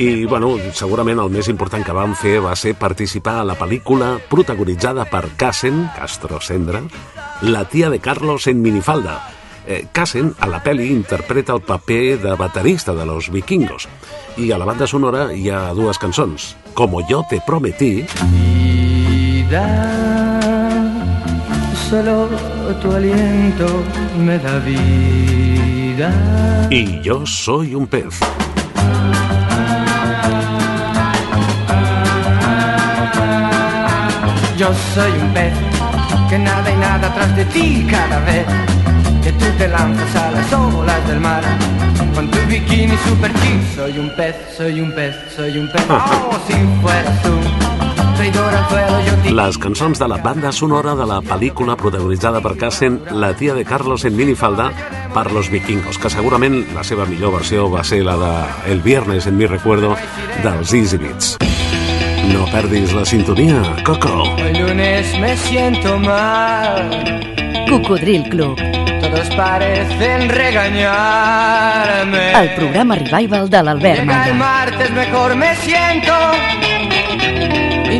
I, 0.01 0.25
bueno, 0.25 0.55
segurament 0.73 1.21
el 1.21 1.29
més 1.35 1.51
important 1.53 1.85
que 1.85 1.93
van 1.93 2.17
fer 2.17 2.39
va 2.41 2.55
ser 2.57 2.73
participar 2.81 3.43
a 3.43 3.45
la 3.45 3.59
pel·lícula 3.61 4.15
protagonitzada 4.31 5.05
per 5.13 5.27
Cassen, 5.37 5.85
Castro 5.99 6.41
Sendra, 6.41 6.81
La 7.43 7.67
tia 7.69 7.91
de 7.93 8.01
Carlos 8.01 8.47
en 8.49 8.63
minifalda. 8.65 9.19
Eh, 9.67 9.85
Cassen, 9.93 10.33
a 10.41 10.49
la 10.49 10.63
pel·li, 10.65 10.89
interpreta 10.95 11.53
el 11.53 11.61
paper 11.61 12.23
de 12.23 12.37
baterista 12.41 12.95
de 12.95 13.05
los 13.05 13.29
vikingos. 13.29 13.85
I 14.41 14.49
a 14.53 14.57
la 14.57 14.65
banda 14.65 14.89
sonora 14.89 15.29
hi 15.35 15.51
ha 15.51 15.75
dues 15.77 16.01
cançons. 16.01 16.55
Como 16.73 17.07
yo 17.07 17.23
te 17.29 17.43
prometí 17.45 18.07
vida, 18.33 20.26
solo 21.91 22.29
tu 22.83 22.93
aliento 22.93 23.67
me 24.19 24.39
da 24.39 24.59
vida. 24.59 26.11
y 26.71 27.01
Yo 27.01 27.25
soy 27.25 27.75
un 27.75 27.87
pez. 27.87 28.19
Yo 34.57 34.69
soy 34.95 35.13
un 35.21 35.33
pez 35.35 35.53
que 36.29 36.39
nada 36.39 36.71
y 36.71 36.77
nada 36.77 37.15
tras 37.15 37.37
de 37.37 37.45
ti 37.47 37.87
cada 37.89 38.19
vez 38.21 38.47
que 39.23 39.33
tú 39.33 39.45
te 39.59 39.69
lanzas 39.69 40.17
a 40.17 40.31
las 40.33 40.53
olas 40.53 41.09
del 41.09 41.21
mar. 41.21 41.43
Con 42.15 42.31
tu 42.31 42.39
bikini 42.49 42.97
super 43.09 43.33
chic, 43.35 43.61
soy 43.77 43.99
un 43.99 44.11
pez, 44.17 44.35
soy 44.57 44.81
un 44.81 44.93
pez, 44.93 45.15
soy 45.37 45.59
un 45.59 45.69
pez. 45.71 45.85
Oh, 45.91 46.39
si 46.47 46.55
fueras 46.83 47.23
tú, 47.23 47.76
Les 49.37 49.59
cançons 49.59 49.99
de 49.99 50.09
la 50.09 50.17
banda 50.17 50.51
sonora 50.53 50.95
de 50.97 51.05
la 51.07 51.19
pel·lícula 51.21 51.77
protagonitzada 51.77 52.41
per 52.41 52.55
Cassen, 52.57 53.01
La 53.13 53.35
tia 53.37 53.55
de 53.55 53.65
Carlos 53.65 54.05
en 54.09 54.17
minifalda, 54.17 54.71
per 55.13 55.31
Los 55.33 55.51
Vikingos, 55.53 55.99
que 55.99 56.09
segurament 56.11 56.63
la 56.75 56.83
seva 56.85 57.05
millor 57.07 57.35
versió 57.37 57.69
va 57.71 57.85
ser 57.85 58.03
la 58.07 58.17
de 58.17 58.33
El 58.73 58.81
viernes 58.81 59.27
en 59.27 59.37
mi 59.37 59.47
recuerdo 59.47 59.97
dels 60.43 60.73
Easy 60.73 60.97
Beats. 60.97 61.37
No 62.33 62.47
perdis 62.51 62.93
la 62.95 63.05
sintonia, 63.05 63.61
Coco. 63.85 64.23
Hoy 64.23 64.55
lunes 64.55 65.19
me 65.21 65.37
siento 65.37 65.99
mal, 65.99 67.21
Cocodril 67.69 68.29
Club, 68.31 68.57
todos 69.01 69.29
parecen 69.37 70.29
regañarme. 70.31 72.33
el 72.33 72.55
programa 72.55 72.95
revival 72.97 73.51
de 73.51 73.63
l'Albert 73.63 74.01
Llega 74.01 74.27
el 74.27 74.35
Malla. 74.35 74.35
martes 74.35 74.91
mejor 74.93 75.37
me 75.37 75.55
siento 75.57 76.13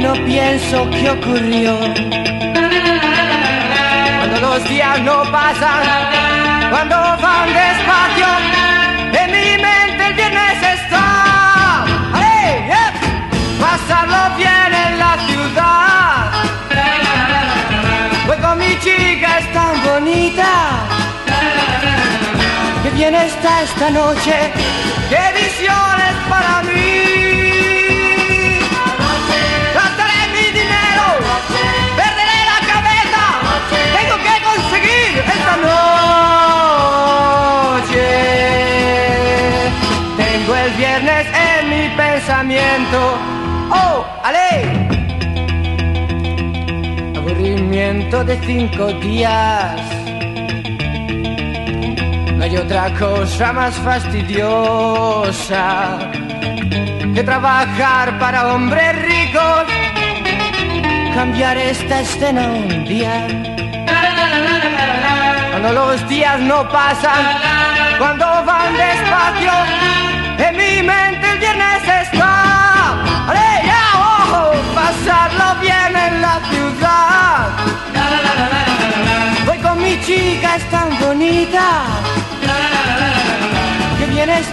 no 0.07 0.15
pienso 0.25 0.89
qué 0.91 1.11
ocurrió. 1.11 1.79
Cuando 4.19 4.37
los 4.41 4.69
días 4.69 5.01
no 5.01 5.17
pasan, 5.33 5.83
cuando 6.71 6.97
van 7.25 7.49
despacio, 7.63 8.29
en 9.21 9.29
mi 9.37 9.49
mente 9.67 10.03
el 10.09 10.15
viernes 10.15 10.59
está. 10.77 11.07
¡Ale! 12.15 12.43
¡Yep! 12.71 12.95
Pasarlo 13.61 14.23
bien 14.37 14.71
en 14.87 14.93
la 15.05 15.13
ciudad. 15.29 16.17
Voy 18.27 18.39
con 18.47 18.59
mi 18.59 18.79
chica, 18.85 19.29
es 19.41 19.53
tan 19.53 19.75
bonita. 19.89 20.51
Qué 22.83 22.91
bien 22.91 23.15
está 23.15 23.63
esta 23.63 23.91
noche, 23.91 24.53
qué 25.11 25.23
visiones 25.41 26.06
pensamiento. 42.87 43.19
¡Oh, 43.71 44.05
ale! 44.23 44.87
Aburrimiento 47.17 48.25
de 48.25 48.39
cinco 48.41 48.87
días. 49.01 49.81
No 52.35 52.45
hay 52.45 52.57
otra 52.57 52.93
cosa 52.95 53.53
más 53.53 53.75
fastidiosa 53.77 55.99
que 57.15 57.23
trabajar 57.23 58.19
para 58.19 58.55
hombres 58.55 58.97
ricos. 59.03 59.67
Cambiar 61.15 61.57
esta 61.57 62.01
escena 62.01 62.49
un 62.49 62.85
día. 62.85 63.29
Cuando 65.51 65.73
los 65.73 66.09
días 66.09 66.41
no 66.41 66.69
pasan, 66.69 67.39
cuando 67.99 68.27
van 68.45 68.77
despacio, 68.77 69.51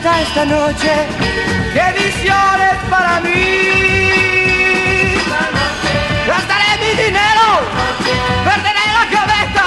esta 0.06 0.44
noche, 0.46 0.92
qué 1.74 1.94
visiones 1.98 2.76
para 2.90 3.22
mí. 3.22 3.40
Gastaré 6.28 6.78
mi 6.82 6.92
dinero, 7.04 7.46
perderé 8.44 8.86
la 9.00 9.06
cabeza, 9.18 9.66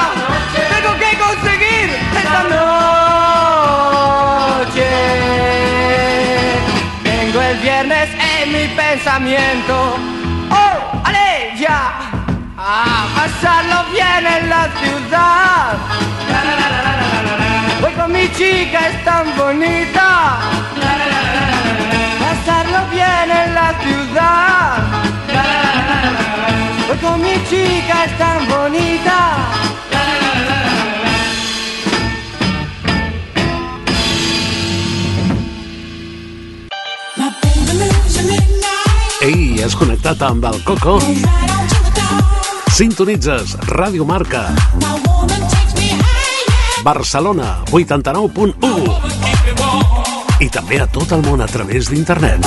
tengo 0.75 0.93
que 0.99 1.11
conseguir 1.17 1.89
esta 2.21 2.43
noche. 2.55 2.77
Tengo 7.03 7.39
el 7.41 7.57
viernes 7.59 8.09
en 8.39 8.53
mi 8.53 8.69
pensamiento. 8.77 9.97
¡Oh, 10.51 11.01
ale, 11.05 11.55
ya! 11.59 11.83
A 12.59 13.07
pasarlo 13.17 13.85
bien 13.91 14.27
en 14.27 14.51
la 14.51 14.69
ciudad. 14.81 15.79
Mi 18.09 18.31
chica, 18.33 18.89
es 18.89 19.05
tan 19.05 19.27
bonita. 19.37 20.39
Pasarlo 22.21 22.91
bien 22.91 23.31
en 23.31 23.55
la 23.55 23.75
ciudad. 23.81 24.47
Mi 27.17 27.43
chica, 27.49 28.05
es 28.05 28.19
tan 28.19 28.47
bonita. 28.49 29.19
Ei, 39.23 39.63
has 39.63 39.75
connectat 39.75 40.21
amb 40.23 40.45
el 40.45 40.61
Coco? 40.63 41.01
Sintonitzes 42.77 43.57
Ràdio 43.73 44.05
Marca. 44.05 44.51
Barcelona, 46.87 47.67
89.1. 47.75 48.63
I 50.39 50.47
també 50.55 50.79
a 50.79 50.87
tot 50.87 51.11
el 51.17 51.25
món 51.27 51.43
a 51.43 51.49
través 51.51 51.91
d'internet. 51.91 52.47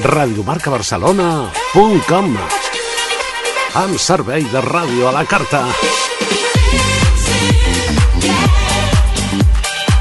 radiomarcabarcelona.com 0.00 2.32
Amb 3.82 3.98
servei 4.00 4.48
de 4.48 4.62
ràdio 4.64 5.10
a 5.10 5.12
la 5.12 5.28
carta. 5.28 5.60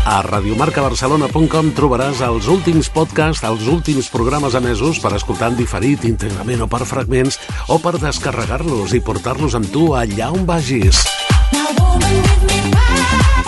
A 0.08 0.24
radiomarcabarcelona.com 0.30 1.76
trobaràs 1.76 2.24
els 2.24 2.48
últims 2.48 2.88
podcasts, 2.96 3.44
els 3.44 3.68
últims 3.68 4.08
programes 4.08 4.56
emesos 4.56 5.04
per 5.04 5.20
escoltar 5.20 5.52
en 5.52 5.60
diferit, 5.60 6.08
íntegrament 6.08 6.64
o 6.64 6.72
per 6.72 6.88
fragments, 6.88 7.44
o 7.68 7.76
per 7.84 8.00
descarregar-los 8.00 8.96
i 8.96 9.04
portar-los 9.04 9.60
amb 9.60 9.68
tu 9.68 10.00
allà 10.00 10.32
on 10.32 10.48
vagis. 10.48 11.04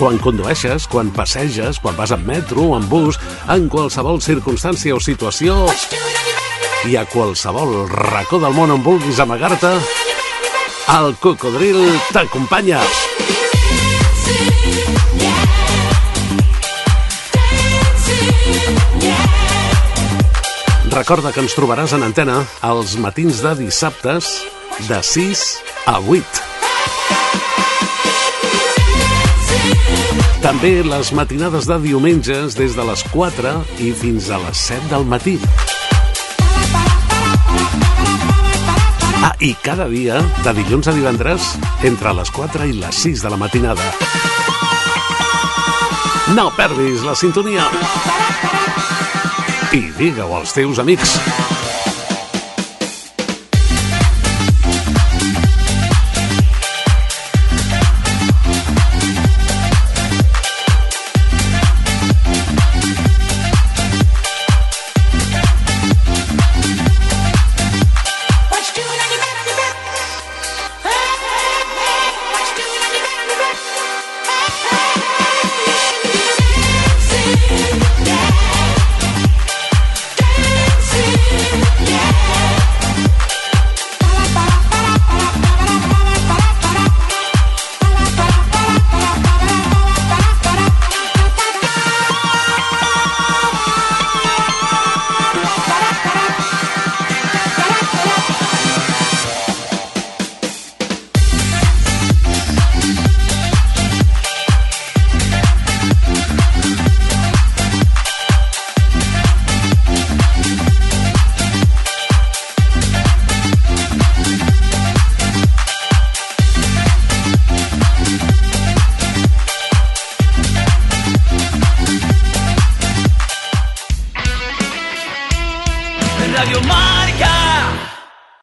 Quan 0.03 0.17
condueixes, 0.19 0.83
quan 0.91 1.13
passeges, 1.15 1.77
quan 1.79 1.95
vas 1.95 2.11
en 2.11 2.25
metro 2.27 2.65
en 2.75 2.89
bus, 2.91 3.15
en 3.47 3.69
qualsevol 3.71 4.17
circumstància 4.19 4.97
o 4.97 4.99
situació 4.99 5.55
i 6.91 6.97
a 6.99 7.05
qualsevol 7.07 7.85
racó 7.87 8.41
del 8.43 8.51
món 8.51 8.73
on 8.75 8.83
vulguis 8.83 9.21
amagar-te, 9.23 9.71
el 10.97 11.15
cocodril 11.23 11.79
t'acompanya. 12.11 12.83
Recorda 20.91 21.31
que 21.31 21.47
ens 21.47 21.55
trobaràs 21.55 21.95
en 21.95 22.03
antena 22.11 22.41
els 22.75 22.99
matins 22.99 23.39
de 23.39 23.55
dissabtes 23.63 24.41
de 24.91 24.99
6 25.15 25.51
a 25.87 26.01
8. 26.03 26.49
També 30.43 30.81
les 30.83 31.13
matinades 31.15 31.63
de 31.69 31.77
diumenges 31.79 32.57
des 32.57 32.73
de 32.75 32.83
les 32.83 33.01
4 33.13 33.53
i 33.79 33.93
fins 33.95 34.25
a 34.27 34.41
les 34.43 34.59
7 34.67 34.89
del 34.91 35.05
matí. 35.07 35.37
Ah, 39.23 39.31
i 39.39 39.53
cada 39.63 39.87
dia, 39.87 40.19
de 40.43 40.53
dilluns 40.59 40.91
a 40.91 40.95
divendres, 40.97 41.53
entre 41.87 42.11
les 42.19 42.33
4 42.35 42.67
i 42.67 42.75
les 42.75 42.99
6 43.07 43.23
de 43.23 43.31
la 43.31 43.39
matinada. 43.39 43.87
No 46.35 46.49
perdis 46.59 47.07
la 47.07 47.15
sintonia. 47.15 47.69
I 49.71 49.85
digue-ho 49.95 50.41
als 50.41 50.51
teus 50.59 50.83
amics. 50.83 51.15